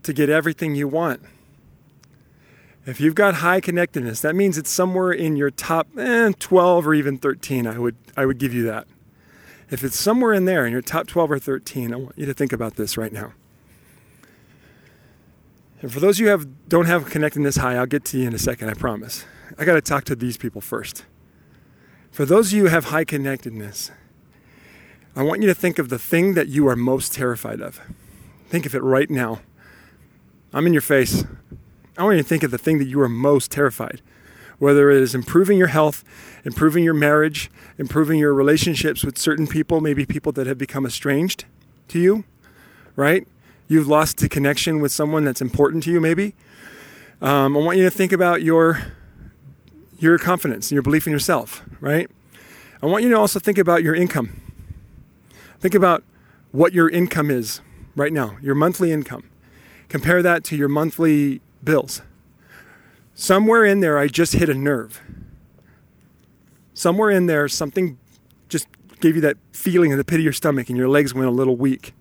to 0.06 0.14
get 0.14 0.30
everything 0.30 0.76
you 0.76 0.88
want. 0.88 1.22
If 2.86 3.02
you've 3.02 3.16
got 3.16 3.36
high 3.36 3.60
connectedness, 3.60 4.22
that 4.22 4.36
means 4.36 4.58
it's 4.58 4.70
somewhere 4.70 5.12
in 5.12 5.36
your 5.36 5.50
top 5.50 5.88
eh, 5.98 6.32
12 6.40 6.88
or 6.88 6.94
even 6.94 7.18
13. 7.18 7.66
I 7.66 7.80
would, 7.80 7.96
I 8.16 8.26
would 8.26 8.38
give 8.38 8.54
you 8.54 8.64
that. 8.64 8.88
If 9.72 9.84
it's 9.84 9.98
somewhere 9.98 10.34
in 10.34 10.46
there 10.46 10.66
in 10.66 10.72
your 10.72 10.84
top 10.84 11.08
12 11.08 11.32
or 11.32 11.40
13, 11.40 11.94
I 11.94 11.98
want 11.98 12.18
you 12.18 12.28
to 12.28 12.34
think 12.34 12.54
about 12.54 12.76
this 12.76 12.98
right 12.98 13.12
now. 13.12 13.34
And 15.82 15.92
for 15.92 16.00
those 16.00 16.18
of 16.18 16.20
you 16.22 16.26
who 16.28 16.32
have, 16.32 16.70
don't 16.70 16.86
have 16.86 17.10
connectedness 17.10 17.58
high, 17.58 17.76
I'll 17.76 17.88
get 17.88 18.06
to 18.06 18.20
you 18.20 18.28
in 18.28 18.34
a 18.34 18.40
second, 18.40 18.70
I 18.70 18.76
promise. 18.76 19.26
I 19.58 19.66
got 19.66 19.74
to 19.74 19.82
talk 19.82 20.04
to 20.06 20.16
these 20.16 20.38
people 20.38 20.62
first. 20.62 21.06
For 22.12 22.26
those 22.26 22.48
of 22.48 22.58
you 22.58 22.64
who 22.64 22.70
have 22.70 22.86
high 22.86 23.04
connectedness, 23.04 23.92
I 25.16 25.24
want 25.24 25.42
you 25.42 25.48
to 25.48 25.56
think 25.56 25.80
of 25.80 25.90
the 25.90 26.00
thing 26.00 26.36
that 26.36 26.48
you 26.48 26.68
are 26.68 26.76
most 26.76 27.14
terrified 27.14 27.62
of. 27.62 27.82
Think 28.48 28.66
of 28.66 28.76
it 28.76 28.84
right 28.84 29.10
now. 29.10 29.42
I'm 30.56 30.66
in 30.66 30.74
your 30.74 30.82
face. 30.82 31.26
I 31.98 32.04
want 32.04 32.16
you 32.16 32.24
to 32.24 32.28
think 32.28 32.42
of 32.42 32.50
the 32.50 32.58
thing 32.58 32.80
that 32.80 32.86
you 32.86 33.00
are 33.02 33.10
most 33.10 33.52
terrified 33.52 34.02
whether 34.58 34.90
it 34.90 35.02
is 35.02 35.14
improving 35.14 35.58
your 35.58 35.68
health, 35.68 36.02
improving 36.46 36.82
your 36.82 36.94
marriage, 36.94 37.52
improving 37.78 38.18
your 38.18 38.34
relationships 38.34 39.04
with 39.04 39.18
certain 39.18 39.48
people, 39.48 39.82
maybe 39.82 40.06
people 40.06 40.32
that 40.32 40.48
have 40.48 40.58
become 40.58 40.86
estranged 40.86 41.44
to 41.90 42.00
you, 42.00 42.24
right? 42.96 43.28
You've 43.68 43.90
lost 43.90 44.20
the 44.20 44.30
connection 44.30 44.80
with 44.80 44.94
someone 44.94 45.26
that's 45.26 45.42
important 45.42 45.84
to 45.84 45.92
you, 45.92 46.00
maybe. 46.00 46.36
Um, 47.22 47.58
I 47.58 47.60
want 47.60 47.78
you 47.78 47.84
to 47.84 47.92
think 47.92 48.14
about 48.14 48.44
your 48.44 48.94
your 50.00 50.18
confidence 50.18 50.72
and 50.72 50.76
your 50.76 50.84
belief 50.84 51.06
in 51.06 51.12
yourself, 51.12 51.64
right? 51.82 52.10
I 52.82 52.86
want 52.86 53.04
you 53.04 53.10
to 53.10 53.18
also 53.18 53.40
think 53.40 53.58
about 53.58 53.84
your 53.84 53.94
income. 53.94 54.42
Think 55.60 55.76
about 55.76 56.04
what 56.52 56.72
your 56.72 56.90
income 56.90 57.30
is 57.30 57.60
right 57.96 58.14
now, 58.14 58.38
your 58.42 58.56
monthly 58.56 58.94
income. 58.94 59.30
Compare 59.90 60.22
that 60.24 60.44
to 60.46 60.56
your 60.56 60.68
monthly 60.68 61.42
bills. 61.64 62.02
Somewhere 63.14 63.64
in 63.64 63.80
there, 63.80 63.98
I 63.98 64.08
just 64.08 64.34
hit 64.34 64.50
a 64.50 64.54
nerve. 64.54 65.02
Somewhere 66.74 67.10
in 67.10 67.28
there, 67.28 67.48
something 67.48 67.98
just 68.50 68.68
gave 69.00 69.16
you 69.16 69.22
that 69.22 69.38
feeling 69.52 69.92
in 69.92 69.98
the 69.98 70.04
pit 70.04 70.20
of 70.20 70.24
your 70.24 70.34
stomach 70.34 70.70
and 70.70 70.78
your 70.78 70.90
legs 70.90 71.14
went 71.14 71.28
a 71.28 71.32
little 71.32 71.56
weak. 71.56 71.94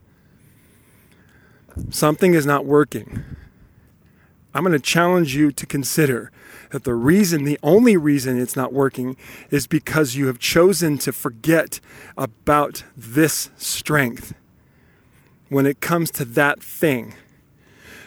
Something 1.90 2.34
is 2.34 2.46
not 2.46 2.64
working. 2.64 3.24
I'm 4.54 4.62
going 4.62 4.72
to 4.72 4.78
challenge 4.78 5.34
you 5.34 5.50
to 5.52 5.66
consider 5.66 6.30
that 6.70 6.84
the 6.84 6.94
reason, 6.94 7.44
the 7.44 7.58
only 7.62 7.96
reason 7.96 8.40
it's 8.40 8.56
not 8.56 8.72
working, 8.72 9.16
is 9.50 9.66
because 9.66 10.14
you 10.14 10.26
have 10.28 10.38
chosen 10.38 10.98
to 10.98 11.12
forget 11.12 11.80
about 12.16 12.84
this 12.96 13.50
strength 13.56 14.34
when 15.48 15.66
it 15.66 15.80
comes 15.80 16.10
to 16.12 16.24
that 16.24 16.62
thing. 16.62 17.14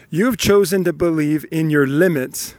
You 0.10 0.26
have 0.26 0.38
chosen 0.38 0.84
to 0.86 0.94
believe 0.94 1.46
in 1.52 1.70
your 1.70 1.86
limits 1.86 2.56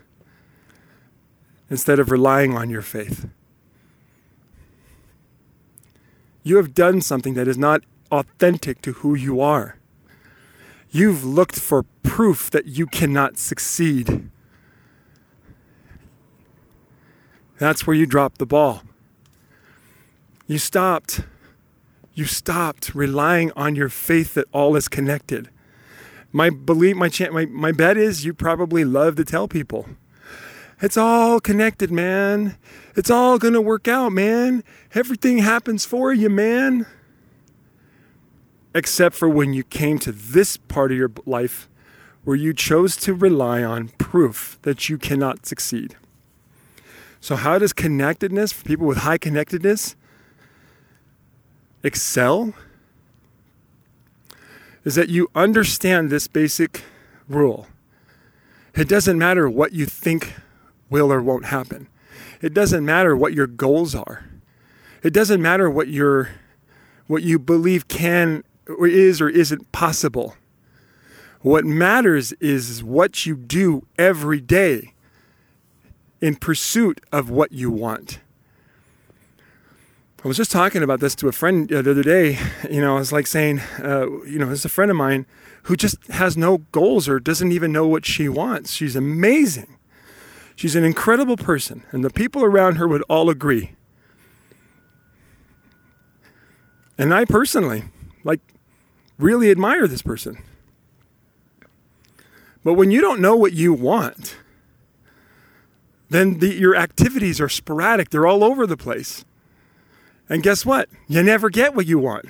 instead 1.70 1.98
of 1.98 2.10
relying 2.10 2.56
on 2.56 2.68
your 2.68 2.82
faith. 2.82 3.26
You 6.42 6.56
have 6.56 6.74
done 6.74 7.00
something 7.00 7.34
that 7.34 7.48
is 7.48 7.58
not 7.58 7.82
authentic 8.10 8.82
to 8.82 8.92
who 8.92 9.14
you 9.14 9.40
are. 9.40 9.76
You've 10.90 11.24
looked 11.24 11.58
for 11.58 11.84
proof 12.02 12.50
that 12.50 12.66
you 12.66 12.86
cannot 12.86 13.38
succeed. 13.38 14.30
That's 17.58 17.86
where 17.86 17.96
you 17.96 18.06
dropped 18.06 18.38
the 18.38 18.46
ball. 18.46 18.82
You 20.46 20.58
stopped. 20.58 21.22
You 22.14 22.24
stopped 22.24 22.94
relying 22.94 23.52
on 23.52 23.74
your 23.74 23.88
faith 23.88 24.34
that 24.34 24.46
all 24.52 24.76
is 24.76 24.88
connected. 24.88 25.50
My 26.30 26.50
belief, 26.50 26.96
my, 26.96 27.10
my, 27.30 27.46
my 27.46 27.72
bet 27.72 27.96
is 27.96 28.24
you 28.24 28.34
probably 28.34 28.84
love 28.84 29.16
to 29.16 29.24
tell 29.24 29.48
people 29.48 29.86
it's 30.80 30.96
all 30.96 31.40
connected, 31.40 31.90
man. 31.90 32.56
It's 32.94 33.10
all 33.10 33.38
to 33.40 33.60
work 33.60 33.88
out, 33.88 34.12
man. 34.12 34.62
Everything 34.94 35.38
happens 35.38 35.84
for 35.84 36.12
you, 36.12 36.30
man. 36.30 36.86
Except 38.74 39.16
for 39.16 39.28
when 39.28 39.52
you 39.52 39.64
came 39.64 39.98
to 40.00 40.12
this 40.12 40.56
part 40.56 40.92
of 40.92 40.98
your 40.98 41.10
life 41.26 41.68
where 42.22 42.36
you 42.36 42.52
chose 42.52 42.94
to 42.96 43.14
rely 43.14 43.64
on 43.64 43.88
proof 43.98 44.58
that 44.62 44.88
you 44.88 44.98
cannot 44.98 45.46
succeed. 45.46 45.96
So, 47.20 47.34
how 47.34 47.58
does 47.58 47.72
connectedness, 47.72 48.52
for 48.52 48.64
people 48.64 48.86
with 48.86 48.98
high 48.98 49.18
connectedness, 49.18 49.96
excel? 51.82 52.54
Is 54.88 54.94
that 54.94 55.10
you 55.10 55.28
understand 55.34 56.08
this 56.08 56.26
basic 56.28 56.82
rule. 57.28 57.66
It 58.74 58.88
doesn't 58.88 59.18
matter 59.18 59.46
what 59.46 59.72
you 59.72 59.84
think 59.84 60.32
will 60.88 61.12
or 61.12 61.20
won't 61.20 61.44
happen. 61.44 61.88
It 62.40 62.54
doesn't 62.54 62.86
matter 62.86 63.14
what 63.14 63.34
your 63.34 63.46
goals 63.46 63.94
are. 63.94 64.24
It 65.02 65.12
doesn't 65.12 65.42
matter 65.42 65.68
what 65.68 65.88
your 65.88 66.30
what 67.06 67.22
you 67.22 67.38
believe 67.38 67.86
can 67.88 68.44
or 68.66 68.86
is 68.86 69.20
or 69.20 69.28
isn't 69.28 69.70
possible. 69.72 70.36
What 71.42 71.66
matters 71.66 72.32
is 72.40 72.82
what 72.82 73.26
you 73.26 73.36
do 73.36 73.86
every 73.98 74.40
day 74.40 74.94
in 76.22 76.34
pursuit 76.34 77.02
of 77.12 77.28
what 77.28 77.52
you 77.52 77.70
want. 77.70 78.20
I 80.24 80.26
was 80.26 80.36
just 80.36 80.50
talking 80.50 80.82
about 80.82 80.98
this 80.98 81.14
to 81.16 81.28
a 81.28 81.32
friend 81.32 81.68
the 81.68 81.78
other 81.78 82.02
day. 82.02 82.38
You 82.68 82.80
know, 82.80 82.96
I 82.96 82.98
was 82.98 83.12
like 83.12 83.28
saying, 83.28 83.60
uh, 83.78 84.06
you 84.24 84.40
know, 84.40 84.46
there's 84.46 84.64
a 84.64 84.68
friend 84.68 84.90
of 84.90 84.96
mine 84.96 85.26
who 85.64 85.76
just 85.76 86.04
has 86.08 86.36
no 86.36 86.58
goals 86.72 87.08
or 87.08 87.20
doesn't 87.20 87.52
even 87.52 87.70
know 87.70 87.86
what 87.86 88.04
she 88.04 88.28
wants. 88.28 88.72
She's 88.72 88.96
amazing. 88.96 89.78
She's 90.56 90.74
an 90.74 90.82
incredible 90.82 91.36
person, 91.36 91.84
and 91.92 92.04
the 92.04 92.10
people 92.10 92.42
around 92.42 92.76
her 92.76 92.88
would 92.88 93.02
all 93.02 93.30
agree. 93.30 93.76
And 96.98 97.14
I 97.14 97.24
personally, 97.24 97.84
like, 98.24 98.40
really 99.20 99.52
admire 99.52 99.86
this 99.86 100.02
person. 100.02 100.42
But 102.64 102.74
when 102.74 102.90
you 102.90 103.00
don't 103.00 103.20
know 103.20 103.36
what 103.36 103.52
you 103.52 103.72
want, 103.72 104.36
then 106.10 106.40
the, 106.40 106.52
your 106.52 106.74
activities 106.74 107.40
are 107.40 107.48
sporadic, 107.48 108.10
they're 108.10 108.26
all 108.26 108.42
over 108.42 108.66
the 108.66 108.76
place. 108.76 109.24
And 110.28 110.42
guess 110.42 110.66
what? 110.66 110.88
You 111.06 111.22
never 111.22 111.50
get 111.50 111.74
what 111.74 111.86
you 111.86 111.98
want. 111.98 112.26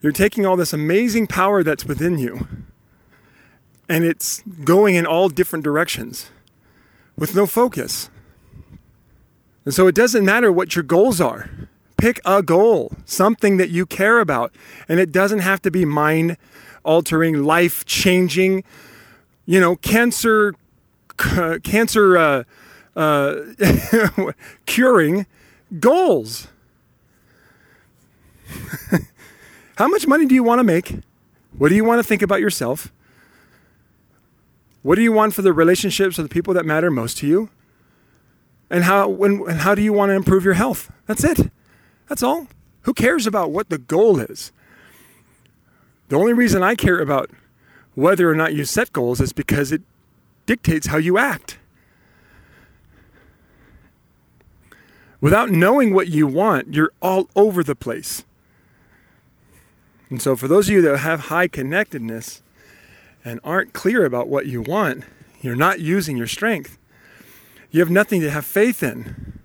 You're 0.00 0.12
taking 0.12 0.46
all 0.46 0.56
this 0.56 0.72
amazing 0.72 1.26
power 1.26 1.62
that's 1.62 1.84
within 1.84 2.18
you, 2.18 2.46
and 3.88 4.04
it's 4.04 4.42
going 4.64 4.94
in 4.94 5.06
all 5.06 5.28
different 5.28 5.64
directions 5.64 6.30
with 7.16 7.34
no 7.34 7.46
focus. 7.46 8.10
And 9.64 9.74
so 9.74 9.88
it 9.88 9.94
doesn't 9.94 10.24
matter 10.24 10.52
what 10.52 10.76
your 10.76 10.84
goals 10.84 11.20
are. 11.20 11.50
Pick 11.96 12.20
a 12.24 12.42
goal, 12.42 12.92
something 13.04 13.56
that 13.56 13.70
you 13.70 13.84
care 13.84 14.20
about. 14.20 14.54
And 14.88 15.00
it 15.00 15.10
doesn't 15.10 15.40
have 15.40 15.60
to 15.62 15.70
be 15.70 15.84
mind 15.84 16.36
altering, 16.84 17.42
life 17.42 17.84
changing, 17.84 18.62
you 19.44 19.58
know, 19.58 19.74
cancer, 19.76 20.54
cancer 21.64 22.16
uh, 22.16 22.44
uh, 22.94 23.40
curing 24.66 25.26
goals. 25.78 26.48
How 29.76 29.88
much 29.88 30.06
money 30.06 30.26
do 30.26 30.34
you 30.34 30.42
want 30.42 30.58
to 30.60 30.64
make? 30.64 31.00
What 31.58 31.68
do 31.68 31.74
you 31.74 31.84
want 31.84 31.98
to 31.98 32.02
think 32.02 32.22
about 32.22 32.40
yourself? 32.40 32.92
What 34.82 34.94
do 34.96 35.02
you 35.02 35.12
want 35.12 35.34
for 35.34 35.42
the 35.42 35.52
relationships 35.52 36.18
of 36.18 36.24
the 36.24 36.32
people 36.32 36.54
that 36.54 36.64
matter 36.64 36.90
most 36.90 37.18
to 37.18 37.26
you? 37.26 37.50
And 38.70 38.84
how 38.84 39.08
when 39.08 39.42
and 39.48 39.60
how 39.60 39.74
do 39.74 39.82
you 39.82 39.92
want 39.92 40.10
to 40.10 40.14
improve 40.14 40.44
your 40.44 40.54
health? 40.54 40.92
That's 41.06 41.24
it. 41.24 41.50
That's 42.08 42.22
all. 42.22 42.48
Who 42.82 42.94
cares 42.94 43.26
about 43.26 43.50
what 43.50 43.68
the 43.68 43.78
goal 43.78 44.20
is? 44.20 44.52
The 46.08 46.16
only 46.16 46.32
reason 46.32 46.62
I 46.62 46.74
care 46.74 47.00
about 47.00 47.30
whether 47.94 48.30
or 48.30 48.34
not 48.34 48.54
you 48.54 48.64
set 48.64 48.92
goals 48.92 49.20
is 49.20 49.32
because 49.32 49.72
it 49.72 49.82
dictates 50.46 50.86
how 50.86 50.98
you 50.98 51.18
act. 51.18 51.58
Without 55.20 55.50
knowing 55.50 55.94
what 55.94 56.08
you 56.08 56.26
want, 56.26 56.74
you're 56.74 56.92
all 57.00 57.28
over 57.34 57.62
the 57.62 57.74
place. 57.74 58.24
And 60.10 60.22
so, 60.22 60.36
for 60.36 60.46
those 60.46 60.68
of 60.68 60.74
you 60.74 60.82
that 60.82 60.98
have 60.98 61.20
high 61.20 61.48
connectedness 61.48 62.42
and 63.24 63.40
aren't 63.42 63.72
clear 63.72 64.04
about 64.04 64.28
what 64.28 64.46
you 64.46 64.62
want, 64.62 65.04
you're 65.40 65.56
not 65.56 65.80
using 65.80 66.16
your 66.16 66.26
strength. 66.26 66.78
You 67.70 67.80
have 67.80 67.90
nothing 67.90 68.20
to 68.20 68.30
have 68.30 68.46
faith 68.46 68.82
in. 68.82 69.40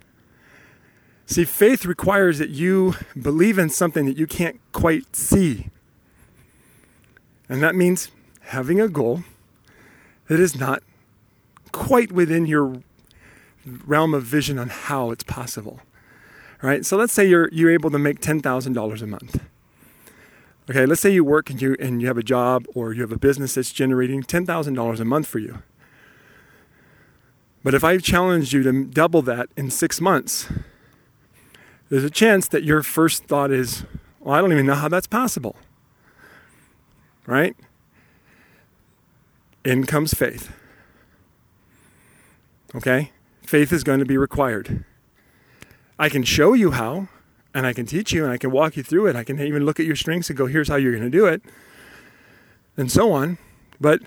See, 1.26 1.46
faith 1.46 1.86
requires 1.86 2.40
that 2.40 2.50
you 2.50 2.96
believe 3.20 3.58
in 3.58 3.70
something 3.70 4.06
that 4.06 4.18
you 4.18 4.28
can't 4.28 4.60
quite 4.74 5.16
see. 5.16 5.70
And 7.48 7.64
that 7.64 7.76
means 7.76 8.12
having 8.42 8.80
a 8.80 8.88
goal 8.88 9.24
that 10.28 10.40
is 10.40 10.60
not 10.60 10.84
quite 11.72 12.12
within 12.12 12.46
your 12.46 12.82
realm 13.66 14.14
of 14.14 14.24
vision 14.24 14.58
on 14.58 14.70
how 14.70 15.12
it's 15.12 15.24
possible. 15.24 15.80
Right? 16.62 16.86
So 16.86 16.96
let's 16.98 17.14
say 17.14 17.28
you're 17.28 17.50
you're 17.52 17.72
able 17.72 17.90
to 17.90 18.00
make 18.00 18.20
$10,000 18.20 19.02
a 19.02 19.08
month. 19.08 19.42
Okay, 20.70 20.86
let's 20.86 21.02
say 21.02 21.12
you 21.12 21.24
work 21.24 21.50
and 21.50 21.62
you 21.62 21.76
and 21.80 22.02
you 22.02 22.08
have 22.08 22.20
a 22.20 22.24
job 22.24 22.66
or 22.76 22.94
you 22.94 23.02
have 23.02 23.12
a 23.12 23.18
business 23.18 23.56
that's 23.56 23.72
generating 23.72 24.22
$10,000 24.22 25.00
a 25.00 25.06
month 25.06 25.28
for 25.28 25.40
you. 25.40 25.64
But 27.64 27.74
if 27.74 27.84
I 27.84 27.98
challenged 27.98 28.54
you 28.54 28.64
to 28.64 28.86
double 28.86 29.22
that 29.24 29.50
in 29.58 29.70
6 29.70 30.02
months, 30.02 30.48
there's 31.90 32.04
a 32.04 32.10
chance 32.10 32.48
that 32.48 32.64
your 32.64 32.84
first 32.84 33.26
thought 33.26 33.52
is, 33.52 33.84
"Well, 34.20 34.34
I 34.34 34.42
don't 34.42 34.52
even 34.52 34.66
know 34.66 34.76
how 34.76 34.88
that's 34.88 35.08
possible." 35.08 35.56
Right? 37.26 37.56
In 39.64 39.86
comes 39.86 40.14
faith. 40.14 40.52
Okay? 42.74 43.12
Faith 43.52 43.74
is 43.74 43.84
going 43.84 44.00
to 44.00 44.06
be 44.06 44.18
required. 44.18 44.86
I 46.00 46.08
can 46.08 46.24
show 46.24 46.54
you 46.54 46.72
how, 46.72 47.10
and 47.54 47.68
I 47.68 47.74
can 47.74 47.86
teach 47.86 48.14
you, 48.14 48.24
and 48.24 48.32
I 48.32 48.38
can 48.38 48.50
walk 48.50 48.78
you 48.78 48.82
through 48.82 49.08
it. 49.08 49.18
I 49.18 49.26
can 49.26 49.42
even 49.42 49.66
look 49.66 49.78
at 49.78 49.86
your 49.86 49.98
strengths 49.98 50.30
and 50.30 50.38
go, 50.38 50.46
here's 50.46 50.70
how 50.70 50.78
you're 50.78 50.94
going 50.94 51.04
to 51.04 51.10
do 51.10 51.26
it, 51.26 51.42
and 52.78 52.90
so 52.90 53.12
on. 53.12 53.38
But 53.82 54.04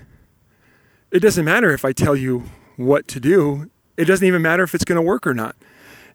it 1.11 1.21
doesn't 1.21 1.45
matter 1.45 1.71
if 1.73 1.85
I 1.85 1.93
tell 1.93 2.17
you 2.17 2.45
what 2.77 3.07
to 3.09 3.21
do, 3.21 3.71
it 3.99 4.07
doesn't 4.07 4.27
even 4.27 4.41
matter 4.41 4.63
if 4.63 4.75
it's 4.75 4.83
going 4.83 4.97
to 4.97 5.03
work 5.03 5.27
or 5.27 5.35
not. 5.35 5.57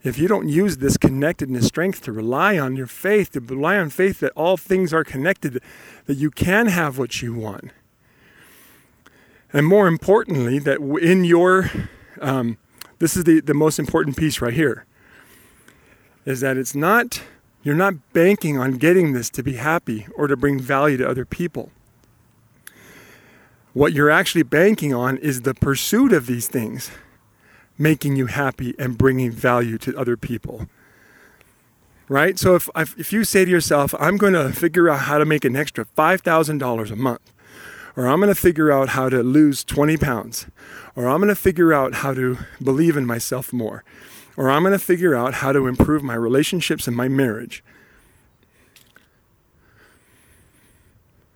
If 0.02 0.18
you 0.18 0.28
don't 0.28 0.50
use 0.50 0.78
this 0.78 0.98
connectedness 0.98 1.68
strength 1.68 2.02
to 2.06 2.12
rely 2.12 2.58
on 2.58 2.76
your 2.76 2.88
faith, 2.88 3.34
to 3.34 3.42
rely 3.42 3.78
on 3.78 3.92
faith 3.92 4.22
that 4.22 4.32
all 4.36 4.58
things 4.58 4.92
are 4.92 5.04
connected, 5.04 5.62
that 6.08 6.18
you 6.18 6.32
can 6.32 6.66
have 6.66 6.98
what 6.98 7.22
you 7.22 7.36
want. 7.36 7.70
And 9.54 9.68
more 9.68 9.88
importantly, 9.88 10.58
that 10.58 10.80
in 10.80 11.26
your 11.26 11.70
um, 12.22 12.58
this 13.00 13.16
is 13.18 13.24
the, 13.24 13.40
the 13.40 13.54
most 13.54 13.80
important 13.80 14.18
piece 14.18 14.42
right 14.42 14.54
here 14.54 14.86
is 16.26 16.42
that 16.42 16.58
it's 16.58 16.76
not 16.76 17.22
you're 17.64 17.76
not 17.76 18.14
banking 18.14 18.58
on 18.58 18.74
getting 18.74 19.12
this 19.14 19.30
to 19.32 19.44
be 19.44 19.56
happy 19.56 20.08
or 20.16 20.28
to 20.28 20.38
bring 20.38 20.60
value 20.60 20.96
to 20.98 21.10
other 21.10 21.26
people. 21.26 21.72
What 23.74 23.92
you're 23.92 24.10
actually 24.10 24.44
banking 24.44 24.94
on 24.94 25.18
is 25.18 25.42
the 25.42 25.54
pursuit 25.54 26.14
of 26.14 26.26
these 26.26 26.48
things 26.48 26.90
making 27.78 28.16
you 28.16 28.28
happy 28.28 28.76
and 28.80 28.98
bringing 28.98 29.32
value 29.32 29.78
to 29.80 29.98
other 29.98 30.16
people. 30.16 30.68
Right? 32.08 32.40
So 32.40 32.56
if, 32.56 32.70
if 32.76 33.14
you 33.14 33.24
say 33.24 33.46
to 33.46 33.52
yourself 33.52 33.94
i'm 34.00 34.18
going 34.18 34.34
to 34.34 34.52
figure 34.52 34.90
out 34.90 35.02
how 35.02 35.18
to 35.18 35.26
make 35.26 35.46
an 35.46 35.56
extra 35.56 35.86
$5000 35.86 36.92
a 36.92 36.96
month 36.96 37.34
or 38.00 38.08
I'm 38.08 38.22
going 38.22 38.34
to 38.34 38.42
figure 38.42 38.72
out 38.72 38.88
how 38.90 39.10
to 39.10 39.22
lose 39.22 39.66
20 39.66 39.98
pounds, 39.98 40.48
or 40.96 41.10
I'm 41.10 41.18
going 41.18 41.28
to 41.28 41.36
figure 41.36 41.74
out 41.74 41.96
how 41.96 42.14
to 42.14 42.38
believe 42.64 42.96
in 42.96 43.06
myself 43.06 43.52
more, 43.52 43.84
or 44.38 44.50
I'm 44.50 44.64
going 44.64 44.72
to 44.72 44.80
figure 44.80 45.16
out 45.16 45.34
how 45.34 45.52
to 45.52 45.68
improve 45.68 46.02
my 46.02 46.14
relationships 46.14 46.88
and 46.88 46.96
my 46.96 47.10
marriage. 47.10 47.62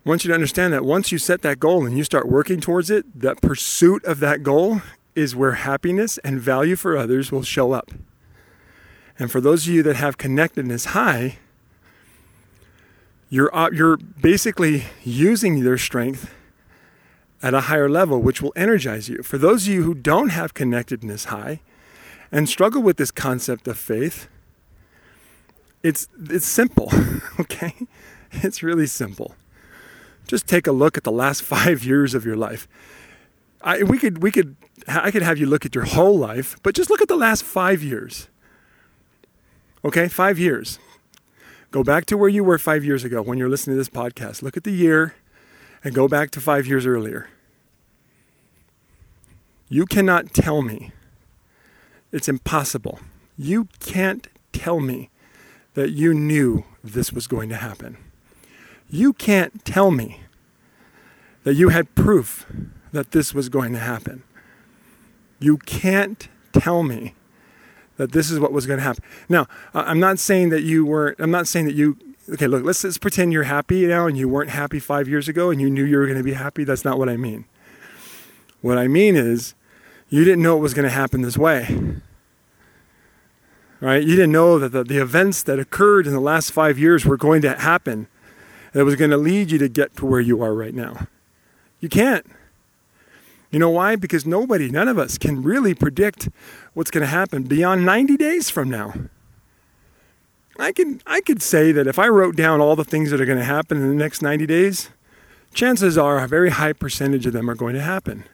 I 0.06 0.08
want 0.08 0.24
you 0.24 0.28
to 0.28 0.34
understand 0.34 0.72
that 0.72 0.86
once 0.86 1.12
you 1.12 1.18
set 1.18 1.42
that 1.42 1.60
goal 1.60 1.84
and 1.84 1.98
you 1.98 2.04
start 2.04 2.30
working 2.30 2.62
towards 2.62 2.88
it, 2.88 3.04
that 3.20 3.42
pursuit 3.42 4.02
of 4.06 4.20
that 4.20 4.42
goal 4.42 4.80
is 5.14 5.36
where 5.36 5.52
happiness 5.52 6.16
and 6.24 6.40
value 6.40 6.76
for 6.76 6.96
others 6.96 7.30
will 7.30 7.42
show 7.42 7.72
up. 7.72 7.90
And 9.18 9.30
for 9.30 9.42
those 9.42 9.68
of 9.68 9.74
you 9.74 9.82
that 9.82 9.96
have 9.96 10.16
connectedness 10.16 10.86
high, 10.86 11.36
you're, 13.28 13.54
uh, 13.54 13.68
you're 13.70 13.98
basically 13.98 14.84
using 15.02 15.62
their 15.62 15.76
strength 15.76 16.30
at 17.44 17.52
a 17.52 17.60
higher 17.60 17.90
level, 17.90 18.22
which 18.22 18.40
will 18.40 18.54
energize 18.56 19.10
you. 19.10 19.22
For 19.22 19.36
those 19.36 19.66
of 19.66 19.74
you 19.74 19.82
who 19.82 19.92
don't 19.92 20.30
have 20.30 20.54
connectedness 20.54 21.26
high 21.26 21.60
and 22.32 22.48
struggle 22.48 22.82
with 22.82 22.96
this 22.96 23.10
concept 23.10 23.68
of 23.68 23.76
faith, 23.76 24.28
it's, 25.82 26.08
it's 26.30 26.46
simple, 26.46 26.90
okay? 27.38 27.74
It's 28.32 28.62
really 28.62 28.86
simple. 28.86 29.34
Just 30.26 30.46
take 30.46 30.66
a 30.66 30.72
look 30.72 30.96
at 30.96 31.04
the 31.04 31.12
last 31.12 31.42
five 31.54 31.84
years 31.84 32.14
of 32.14 32.24
your 32.24 32.34
life. 32.34 32.66
I, 33.60 33.82
we 33.82 33.98
could, 33.98 34.22
we 34.22 34.30
could, 34.30 34.56
I 34.88 35.10
could 35.10 35.22
have 35.22 35.36
you 35.36 35.44
look 35.44 35.66
at 35.66 35.74
your 35.74 35.84
whole 35.84 36.16
life, 36.16 36.56
but 36.62 36.74
just 36.74 36.88
look 36.88 37.02
at 37.02 37.08
the 37.08 37.16
last 37.16 37.44
five 37.44 37.82
years. 37.82 38.28
Okay, 39.84 40.08
five 40.08 40.38
years. 40.38 40.78
Go 41.70 41.84
back 41.84 42.06
to 42.06 42.16
where 42.16 42.30
you 42.30 42.42
were 42.42 42.56
five 42.56 42.86
years 42.86 43.04
ago 43.04 43.20
when 43.20 43.36
you're 43.36 43.50
listening 43.50 43.74
to 43.74 43.78
this 43.78 43.90
podcast. 43.90 44.40
Look 44.40 44.56
at 44.56 44.64
the 44.64 44.72
year 44.72 45.14
and 45.84 45.94
go 45.94 46.08
back 46.08 46.30
to 46.32 46.40
five 46.40 46.66
years 46.66 46.86
earlier. 46.86 47.28
You 49.68 49.86
cannot 49.86 50.32
tell 50.32 50.62
me. 50.62 50.92
It's 52.10 52.28
impossible. 52.28 53.00
You 53.36 53.68
can't 53.80 54.28
tell 54.52 54.80
me 54.80 55.10
that 55.74 55.90
you 55.90 56.14
knew 56.14 56.64
this 56.82 57.12
was 57.12 57.26
going 57.26 57.48
to 57.50 57.56
happen. 57.56 57.96
You 58.88 59.12
can't 59.12 59.64
tell 59.64 59.90
me 59.90 60.20
that 61.42 61.54
you 61.54 61.68
had 61.70 61.94
proof 61.94 62.46
that 62.92 63.10
this 63.10 63.34
was 63.34 63.48
going 63.48 63.72
to 63.72 63.78
happen. 63.78 64.22
You 65.40 65.58
can't 65.58 66.28
tell 66.52 66.82
me 66.82 67.14
that 67.96 68.12
this 68.12 68.30
is 68.30 68.38
what 68.38 68.52
was 68.52 68.66
going 68.66 68.78
to 68.78 68.84
happen. 68.84 69.04
Now, 69.28 69.46
I'm 69.74 70.00
not 70.00 70.18
saying 70.18 70.50
that 70.50 70.62
you 70.62 70.86
weren't, 70.86 71.18
I'm 71.20 71.30
not 71.30 71.46
saying 71.48 71.66
that 71.66 71.74
you, 71.74 71.98
okay, 72.32 72.46
look, 72.46 72.64
let's, 72.64 72.82
let's 72.84 72.98
pretend 72.98 73.32
you're 73.32 73.44
happy 73.44 73.86
now 73.86 74.06
and 74.06 74.16
you 74.16 74.28
weren't 74.28 74.50
happy 74.50 74.78
five 74.78 75.08
years 75.08 75.28
ago 75.28 75.50
and 75.50 75.60
you 75.60 75.70
knew 75.70 75.84
you 75.84 75.96
were 75.96 76.06
going 76.06 76.18
to 76.18 76.24
be 76.24 76.34
happy. 76.34 76.64
That's 76.64 76.84
not 76.84 76.98
what 76.98 77.08
I 77.08 77.16
mean. 77.16 77.44
What 78.60 78.78
I 78.78 78.88
mean 78.88 79.16
is, 79.16 79.54
you 80.08 80.24
didn't 80.24 80.42
know 80.42 80.56
it 80.56 80.60
was 80.60 80.74
going 80.74 80.84
to 80.84 80.94
happen 80.94 81.22
this 81.22 81.36
way. 81.36 82.00
Right? 83.80 84.02
You 84.02 84.16
didn't 84.16 84.32
know 84.32 84.58
that 84.58 84.70
the, 84.70 84.84
the 84.84 84.98
events 84.98 85.42
that 85.42 85.58
occurred 85.58 86.06
in 86.06 86.12
the 86.12 86.20
last 86.20 86.50
five 86.50 86.78
years 86.78 87.04
were 87.04 87.16
going 87.16 87.42
to 87.42 87.54
happen. 87.54 88.06
That 88.72 88.84
was 88.84 88.96
going 88.96 89.10
to 89.10 89.16
lead 89.16 89.50
you 89.50 89.58
to 89.58 89.68
get 89.68 89.96
to 89.96 90.06
where 90.06 90.20
you 90.20 90.42
are 90.42 90.54
right 90.54 90.74
now. 90.74 91.06
You 91.80 91.88
can't. 91.88 92.26
You 93.50 93.58
know 93.60 93.70
why? 93.70 93.94
Because 93.94 94.26
nobody, 94.26 94.68
none 94.68 94.88
of 94.88 94.98
us 94.98 95.16
can 95.16 95.42
really 95.42 95.74
predict 95.74 96.28
what's 96.72 96.90
going 96.90 97.02
to 97.02 97.06
happen 97.06 97.44
beyond 97.44 97.84
90 97.84 98.16
days 98.16 98.50
from 98.50 98.68
now. 98.68 98.94
I 100.58 100.72
can 100.72 101.00
I 101.06 101.20
could 101.20 101.42
say 101.42 101.72
that 101.72 101.86
if 101.86 101.98
I 101.98 102.08
wrote 102.08 102.36
down 102.36 102.60
all 102.60 102.76
the 102.76 102.84
things 102.84 103.10
that 103.10 103.20
are 103.20 103.26
going 103.26 103.38
to 103.38 103.44
happen 103.44 103.78
in 103.78 103.88
the 103.88 103.94
next 103.94 104.22
90 104.22 104.46
days, 104.46 104.90
chances 105.52 105.98
are 105.98 106.18
a 106.18 106.28
very 106.28 106.50
high 106.50 106.72
percentage 106.72 107.26
of 107.26 107.32
them 107.32 107.50
are 107.50 107.54
going 107.54 107.74
to 107.74 107.82
happen. 107.82 108.24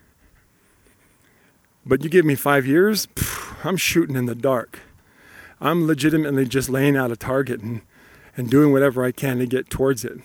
But 1.85 2.05
you 2.05 2.11
give 2.11 2.27
me 2.27 2.35
five 2.35 2.67
years, 2.67 3.09
I'm 3.65 3.77
shooting 3.77 4.17
in 4.17 4.27
the 4.27 4.35
dark. 4.35 4.81
I'm 5.61 5.87
legitimately 5.87 6.47
just 6.47 6.69
laying 6.69 6.97
out 6.97 7.11
a 7.11 7.17
target 7.17 7.61
and, 7.61 7.83
and 8.37 8.51
doing 8.51 8.73
whatever 8.73 9.05
I 9.05 9.13
can 9.13 9.39
to 9.39 9.47
get 9.47 9.71
towards 9.71 10.05
it. 10.05 10.19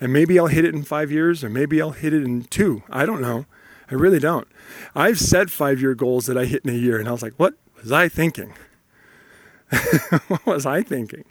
And 0.00 0.12
maybe 0.12 0.38
I'll 0.38 0.46
hit 0.46 0.64
it 0.64 0.74
in 0.74 0.82
five 0.84 1.10
years, 1.10 1.42
or 1.42 1.48
maybe 1.48 1.80
I'll 1.80 1.90
hit 1.90 2.12
it 2.12 2.22
in 2.22 2.44
two. 2.44 2.82
I 2.90 3.04
don't 3.04 3.20
know. 3.20 3.46
I 3.90 3.94
really 3.94 4.18
don't. 4.18 4.46
I've 4.94 5.18
set 5.18 5.50
five 5.50 5.80
year 5.80 5.94
goals 5.94 6.26
that 6.26 6.36
I 6.36 6.44
hit 6.44 6.64
in 6.64 6.70
a 6.70 6.78
year, 6.78 6.98
and 6.98 7.08
I 7.08 7.12
was 7.12 7.22
like, 7.22 7.34
what 7.36 7.54
was 7.80 7.90
I 7.90 8.08
thinking? 8.08 8.52
what 10.28 10.46
was 10.46 10.66
I 10.66 10.82
thinking? 10.82 11.24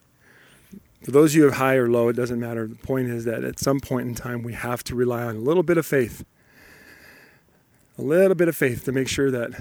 For 1.04 1.12
those 1.12 1.32
of 1.32 1.36
you 1.38 1.44
have 1.44 1.54
high 1.54 1.76
or 1.76 1.90
low, 1.90 2.10
it 2.10 2.14
doesn't 2.14 2.40
matter. 2.40 2.68
The 2.68 2.76
point 2.76 3.10
is 3.10 3.26
that 3.26 3.44
at 3.44 3.60
some 3.60 3.80
point 3.80 4.08
in 4.08 4.16
time, 4.16 4.44
we 4.44 4.54
have 4.54 4.84
to 4.86 4.96
rely 4.96 5.24
on 5.24 5.36
a 5.36 5.40
little 5.40 5.64
bit 5.64 5.78
of 5.78 5.86
faith 5.86 6.26
a 7.98 8.02
little 8.02 8.36
bit 8.36 8.48
of 8.48 8.56
faith 8.56 8.86
to 8.86 8.92
make 8.92 9.08
sure 9.08 9.32
that 9.32 9.52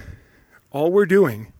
all 0.71 0.91
we're 0.91 1.05
doing 1.05 1.51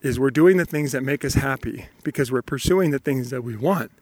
is 0.00 0.18
we're 0.18 0.30
doing 0.30 0.56
the 0.56 0.64
things 0.64 0.92
that 0.92 1.02
make 1.02 1.24
us 1.24 1.34
happy 1.34 1.86
because 2.02 2.32
we're 2.32 2.42
pursuing 2.42 2.90
the 2.90 2.98
things 2.98 3.30
that 3.30 3.42
we 3.42 3.56
want. 3.56 3.92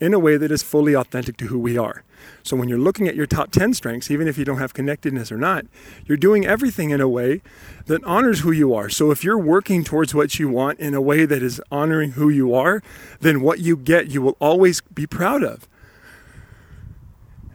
In 0.00 0.14
a 0.14 0.18
way 0.18 0.36
that 0.36 0.50
is 0.50 0.62
fully 0.62 0.94
authentic 0.94 1.36
to 1.36 1.46
who 1.46 1.58
we 1.58 1.76
are. 1.76 2.02
So 2.42 2.56
when 2.56 2.68
you're 2.68 2.78
looking 2.78 3.06
at 3.06 3.14
your 3.14 3.26
top 3.26 3.50
10 3.50 3.74
strengths, 3.74 4.10
even 4.10 4.26
if 4.26 4.38
you 4.38 4.44
don't 4.44 4.58
have 4.58 4.72
connectedness 4.72 5.30
or 5.30 5.36
not, 5.36 5.66
you're 6.06 6.16
doing 6.16 6.46
everything 6.46 6.90
in 6.90 7.00
a 7.00 7.08
way 7.08 7.42
that 7.86 8.02
honors 8.04 8.40
who 8.40 8.50
you 8.50 8.74
are. 8.74 8.88
So 8.88 9.10
if 9.10 9.22
you're 9.22 9.38
working 9.38 9.84
towards 9.84 10.14
what 10.14 10.38
you 10.38 10.48
want 10.48 10.80
in 10.80 10.94
a 10.94 11.00
way 11.00 11.26
that 11.26 11.42
is 11.42 11.60
honoring 11.70 12.12
who 12.12 12.28
you 12.28 12.54
are, 12.54 12.82
then 13.20 13.42
what 13.42 13.60
you 13.60 13.76
get, 13.76 14.10
you 14.10 14.22
will 14.22 14.36
always 14.40 14.80
be 14.80 15.06
proud 15.06 15.42
of. 15.42 15.68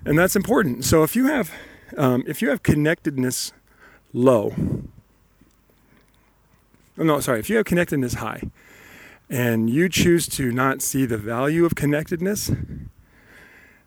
And 0.06 0.18
that's 0.18 0.36
important. 0.36 0.86
So 0.86 1.04
if 1.04 1.16
you 1.16 1.26
have 1.26 1.52
um, 1.98 2.24
if 2.28 2.42
you 2.42 2.50
have 2.50 2.62
connectedness 2.62 3.54
low, 4.14 4.54
no, 6.98 7.20
sorry, 7.20 7.40
if 7.40 7.50
you 7.50 7.58
have 7.58 7.66
connectedness 7.66 8.16
high, 8.16 8.44
and 9.30 9.70
you 9.70 9.90
choose 9.90 10.28
to 10.30 10.52
not 10.52 10.82
see 10.82 11.06
the 11.06 11.18
value 11.18 11.66
of 11.66 11.76
connectedness, 11.76 12.52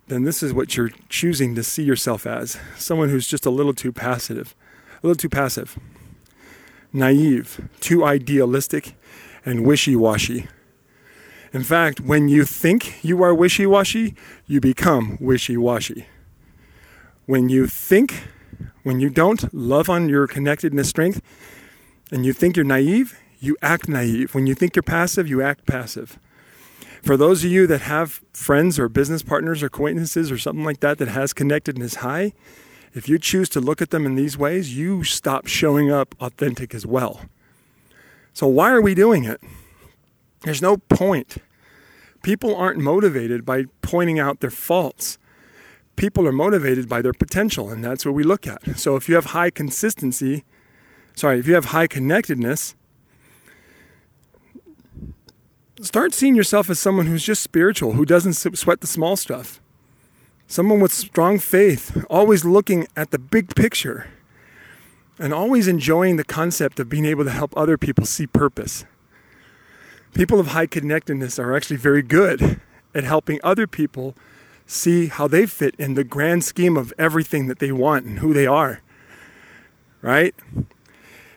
then 0.09 0.25
this 0.25 0.43
is 0.43 0.53
what 0.53 0.77
you're 0.77 0.91
choosing 1.09 1.55
to 1.55 1.63
see 1.63 1.83
yourself 1.83 2.27
as 2.27 2.59
someone 2.77 3.11
who's 3.11 3.29
just 3.29 3.47
a 3.47 3.51
little 3.51 3.75
too 3.75 3.93
passive, 3.93 4.55
a 5.03 5.07
little 5.07 5.19
too 5.19 5.29
passive, 5.29 5.79
naive, 6.93 7.69
too 7.81 8.05
idealistic, 8.05 8.95
and 9.45 9.67
wishy 9.67 9.95
washy. 9.95 10.47
In 11.53 11.63
fact, 11.63 12.01
when 12.01 12.29
you 12.29 12.45
think 12.45 13.03
you 13.05 13.23
are 13.23 13.35
wishy 13.35 13.67
washy, 13.67 14.15
you 14.47 14.61
become 14.61 15.17
wishy 15.21 15.57
washy. 15.57 16.07
When 17.27 17.49
you 17.49 17.67
think, 17.67 18.29
when 18.83 19.01
you 19.01 19.11
don't 19.11 19.53
love 19.55 19.89
on 19.89 20.09
your 20.09 20.27
connectedness 20.27 20.89
strength, 20.89 21.23
and 22.11 22.25
you 22.25 22.33
think 22.33 22.57
you're 22.57 22.65
naive, 22.65 23.19
you 23.39 23.57
act 23.63 23.89
naive. 23.89 24.35
When 24.35 24.47
you 24.47 24.55
think 24.55 24.75
you're 24.77 24.83
passive, 24.83 25.29
you 25.29 25.43
act 25.43 25.67
passive. 25.67 26.19
For 27.03 27.17
those 27.17 27.45
of 27.45 27.51
you 27.51 27.67
that 27.69 27.83
have 27.83 28.21
friends 28.33 28.79
or 28.79 28.89
business 28.89 29.23
partners 29.23 29.63
or 29.63 29.67
acquaintances 29.67 30.31
or 30.33 30.39
something 30.39 30.65
like 30.65 30.81
that 30.81 30.99
that 30.99 31.09
has 31.09 31.33
connectedness 31.33 31.97
high, 31.97 32.33
if 32.95 33.09
you 33.09 33.19
choose 33.19 33.49
to 33.51 33.61
look 33.61 33.81
at 33.81 33.91
them 33.91 34.07
in 34.07 34.15
these 34.15 34.37
ways, 34.37 34.77
you 34.77 35.05
stop 35.05 35.47
showing 35.47 35.91
up 35.91 36.15
authentic 36.21 36.75
as 36.75 36.85
well. 36.85 37.21
So, 38.33 38.47
why 38.47 38.71
are 38.71 38.83
we 38.83 38.95
doing 38.95 39.25
it? 39.25 39.41
There's 40.43 40.63
no 40.63 40.77
point. 40.77 41.39
People 42.23 42.55
aren't 42.57 42.79
motivated 42.79 43.45
by 43.45 43.65
pointing 43.83 44.19
out 44.19 44.41
their 44.41 44.51
faults. 44.51 45.19
People 45.97 46.27
are 46.27 46.33
motivated 46.33 46.89
by 46.89 47.03
their 47.03 47.13
potential, 47.13 47.71
and 47.71 47.85
that's 47.85 48.07
what 48.07 48.15
we 48.15 48.23
look 48.23 48.47
at. 48.47 48.79
So, 48.79 48.97
if 48.97 49.09
you 49.09 49.15
have 49.15 49.27
high 49.27 49.51
consistency, 49.51 50.45
sorry, 51.15 51.39
if 51.39 51.47
you 51.47 51.55
have 51.55 51.67
high 51.67 51.87
connectedness, 51.87 52.75
start 55.81 56.13
seeing 56.15 56.35
yourself 56.35 56.71
as 56.71 56.79
someone 56.79 57.07
who's 57.07 57.25
just 57.25 57.43
spiritual, 57.43 57.93
who 57.93 58.05
doesn't 58.05 58.35
sweat 58.35 58.81
the 58.81 58.87
small 58.87 59.17
stuff. 59.17 59.61
Someone 60.47 60.81
with 60.81 60.93
strong 60.93 61.39
faith, 61.39 62.05
always 62.09 62.45
looking 62.45 62.87
at 62.97 63.11
the 63.11 63.19
big 63.19 63.55
picture 63.55 64.09
and 65.19 65.35
always 65.35 65.69
enjoying 65.69 66.17
the 66.17 66.25
concept 66.25 66.79
of 66.79 66.89
being 66.89 67.05
able 67.05 67.25
to 67.25 67.31
help 67.31 67.57
other 67.57 67.77
people 67.77 68.07
see 68.07 68.27
purpose. 68.27 68.85
People 70.15 70.41
of 70.41 70.49
high 70.49 70.67
connectedness 70.67 71.39
are 71.39 71.55
actually 71.55 71.77
very 71.77 72.03
good 72.03 72.61
at 72.95 73.05
helping 73.05 73.39
other 73.43 73.67
people 73.67 74.15
see 74.67 75.07
how 75.09 75.29
they 75.29 75.45
fit 75.47 75.75
in 75.79 75.95
the 75.95 76.05
grand 76.05 76.45
scheme 76.45 76.77
of 76.77 76.93
everything 76.99 77.47
that 77.47 77.59
they 77.59 77.73
want 77.73 78.07
and 78.07 78.21
who 78.21 78.33
they 78.33 78.47
are. 78.47 78.81
Right? 80.01 80.35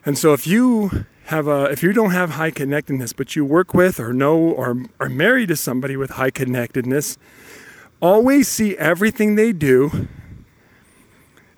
And 0.05 0.17
so 0.17 0.33
if 0.33 0.47
you 0.47 1.05
have 1.31 1.47
a 1.47 1.63
if 1.65 1.81
you 1.81 1.91
don't 1.93 2.11
have 2.11 2.31
high 2.31 2.51
connectedness 2.51 3.13
but 3.13 3.35
you 3.35 3.43
work 3.43 3.73
with 3.73 3.99
or 3.99 4.13
know 4.13 4.37
or 4.37 4.85
are 4.99 5.09
married 5.09 5.47
to 5.47 5.55
somebody 5.55 5.97
with 5.97 6.11
high 6.11 6.31
connectedness 6.31 7.17
always 8.01 8.47
see 8.47 8.77
everything 8.77 9.35
they 9.35 9.53
do 9.53 10.07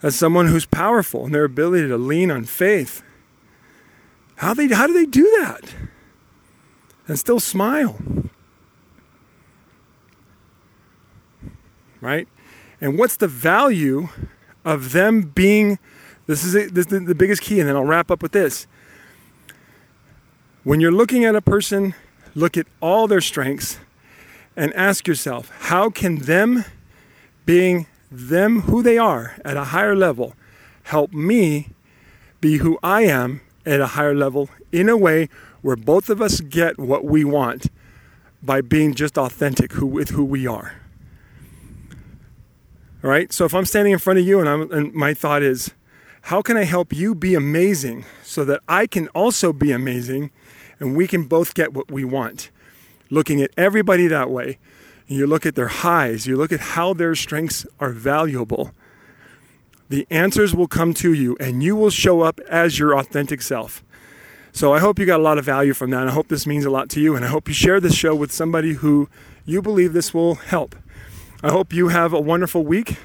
as 0.04 0.16
someone 0.16 0.48
who's 0.48 0.66
powerful 0.66 1.26
and 1.26 1.34
their 1.34 1.46
ability 1.46 1.88
to 1.88 1.98
lean 1.98 2.30
on 2.30 2.44
faith. 2.44 3.02
How 4.36 4.54
they 4.54 4.68
how 4.68 4.86
do 4.86 4.94
they 4.94 5.06
do 5.06 5.24
that? 5.40 5.74
And 7.08 7.18
still 7.18 7.40
smile. 7.40 8.00
Right? 12.02 12.28
And 12.82 13.00
what's 13.00 13.16
the 13.16 13.30
value 13.30 14.10
of 14.66 14.92
them 14.92 15.22
being 15.22 15.80
this 16.26 16.44
is, 16.44 16.56
it, 16.56 16.74
this 16.74 16.88
is 16.88 17.06
the 17.06 17.16
biggest 17.16 17.42
key 17.42 17.60
and 17.60 17.68
then 17.68 17.76
i'll 17.76 17.84
wrap 17.84 18.10
up 18.10 18.24
with 18.24 18.32
this 18.32 18.66
when 20.64 20.80
you're 20.80 20.92
looking 20.92 21.26
at 21.26 21.36
a 21.36 21.42
person, 21.42 21.94
look 22.36 22.58
at 22.58 22.68
all 22.82 23.08
their 23.08 23.22
strengths 23.22 23.80
and 24.56 24.74
ask 24.74 25.08
yourself, 25.08 25.52
how 25.60 25.90
can 25.90 26.20
them 26.20 26.66
being 27.46 27.88
them 28.12 28.62
who 28.62 28.84
they 28.84 28.98
are 28.98 29.36
at 29.44 29.58
a 29.58 29.66
higher 29.66 29.96
level 29.96 30.36
help 30.84 31.12
me 31.12 31.70
be 32.40 32.58
who 32.58 32.78
I 32.84 33.04
am 33.04 33.42
at 33.66 33.82
a 33.82 33.88
higher 33.88 34.14
level 34.14 34.50
in 34.72 34.90
a 34.90 34.98
way 34.98 35.30
where 35.62 35.76
both 35.76 36.10
of 36.10 36.22
us 36.22 36.42
get 36.42 36.78
what 36.78 37.06
we 37.06 37.24
want 37.24 37.68
by 38.42 38.62
being 38.62 38.94
just 38.94 39.18
authentic 39.18 39.74
who, 39.74 39.86
with 39.86 40.10
who 40.10 40.24
we 40.24 40.46
are. 40.46 40.76
All 43.04 43.10
right? 43.10 43.32
So 43.34 43.46
if 43.46 43.54
I'm 43.54 43.66
standing 43.66 43.94
in 43.94 44.00
front 44.00 44.20
of 44.20 44.26
you 44.26 44.40
and, 44.40 44.48
I'm, 44.48 44.72
and 44.72 44.94
my 44.94 45.14
thought 45.14 45.42
is, 45.42 45.72
how 46.28 46.42
can 46.42 46.56
I 46.56 46.64
help 46.64 46.94
you 46.94 47.16
be 47.16 47.36
amazing 47.36 48.06
so 48.24 48.46
that 48.46 48.62
I 48.68 48.88
can 48.88 49.08
also 49.10 49.52
be 49.52 49.72
amazing 49.72 50.32
and 50.80 50.96
we 50.96 51.08
can 51.08 51.26
both 51.26 51.54
get 51.54 51.74
what 51.74 51.92
we 51.92 52.04
want. 52.04 52.50
Looking 53.10 53.42
at 53.42 53.52
everybody 53.58 54.08
that 54.08 54.30
way, 54.30 54.58
you 55.08 55.28
look 55.28 55.46
at 55.46 55.56
their 55.56 55.68
highs, 55.68 56.26
you 56.26 56.36
look 56.36 56.52
at 56.52 56.60
how 56.60 56.94
their 56.94 57.16
strengths 57.16 57.66
are 57.80 57.92
valuable, 57.92 58.72
the 59.90 60.08
answers 60.10 60.56
will 60.56 60.68
come 60.68 60.94
to 60.96 61.14
you 61.14 61.38
and 61.40 61.62
you 61.62 61.76
will 61.76 61.90
show 61.90 62.22
up 62.22 62.40
as 62.50 62.80
your 62.80 62.98
authentic 62.98 63.42
self. 63.42 63.84
So 64.52 64.74
I 64.74 64.80
hope 64.80 65.00
you 65.00 65.06
got 65.06 65.20
a 65.20 65.24
lot 65.24 65.38
of 65.38 65.46
value 65.46 65.74
from 65.74 65.90
that. 65.92 66.08
I 66.08 66.12
hope 66.12 66.28
this 66.28 66.46
means 66.46 66.64
a 66.64 66.70
lot 66.70 66.88
to 66.92 67.02
you, 67.02 67.16
and 67.16 67.26
I 67.26 67.28
hope 67.28 67.48
you 67.48 67.56
share 67.56 67.80
this 67.80 67.96
show 67.96 68.14
with 68.14 68.32
somebody 68.32 68.74
who 68.74 69.10
you 69.46 69.64
believe 69.64 69.94
this 69.94 70.14
will 70.14 70.36
help. 70.36 70.76
I 71.42 71.50
hope 71.50 71.74
you 71.74 71.88
have 71.88 72.14
a 72.14 72.20
wonderful 72.20 72.64
week 72.64 72.98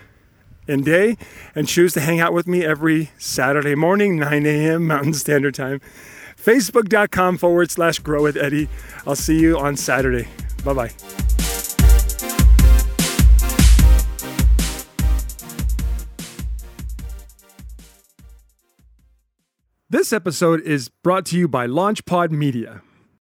and 0.68 0.84
day 0.84 1.16
and 1.54 1.66
choose 1.66 1.94
to 1.94 2.00
hang 2.00 2.20
out 2.20 2.34
with 2.34 2.46
me 2.46 2.66
every 2.66 3.10
Saturday 3.16 3.74
morning, 3.74 4.18
9 4.18 4.44
a.m. 4.44 4.86
Mountain 4.86 5.14
Standard 5.14 5.54
Time 5.54 5.80
facebook.com 6.42 7.38
forward 7.38 7.70
slash 7.70 7.98
grow 7.98 8.22
with 8.22 8.36
Eddie. 8.36 8.68
I'll 9.06 9.16
see 9.16 9.38
you 9.40 9.58
on 9.58 9.76
Saturday. 9.76 10.28
Bye 10.64 10.72
bye. 10.74 10.90
This 19.90 20.12
episode 20.12 20.60
is 20.60 20.90
brought 20.90 21.24
to 21.26 21.38
you 21.38 21.48
by 21.48 21.66
LaunchPod 21.66 22.30
Media. 22.30 22.82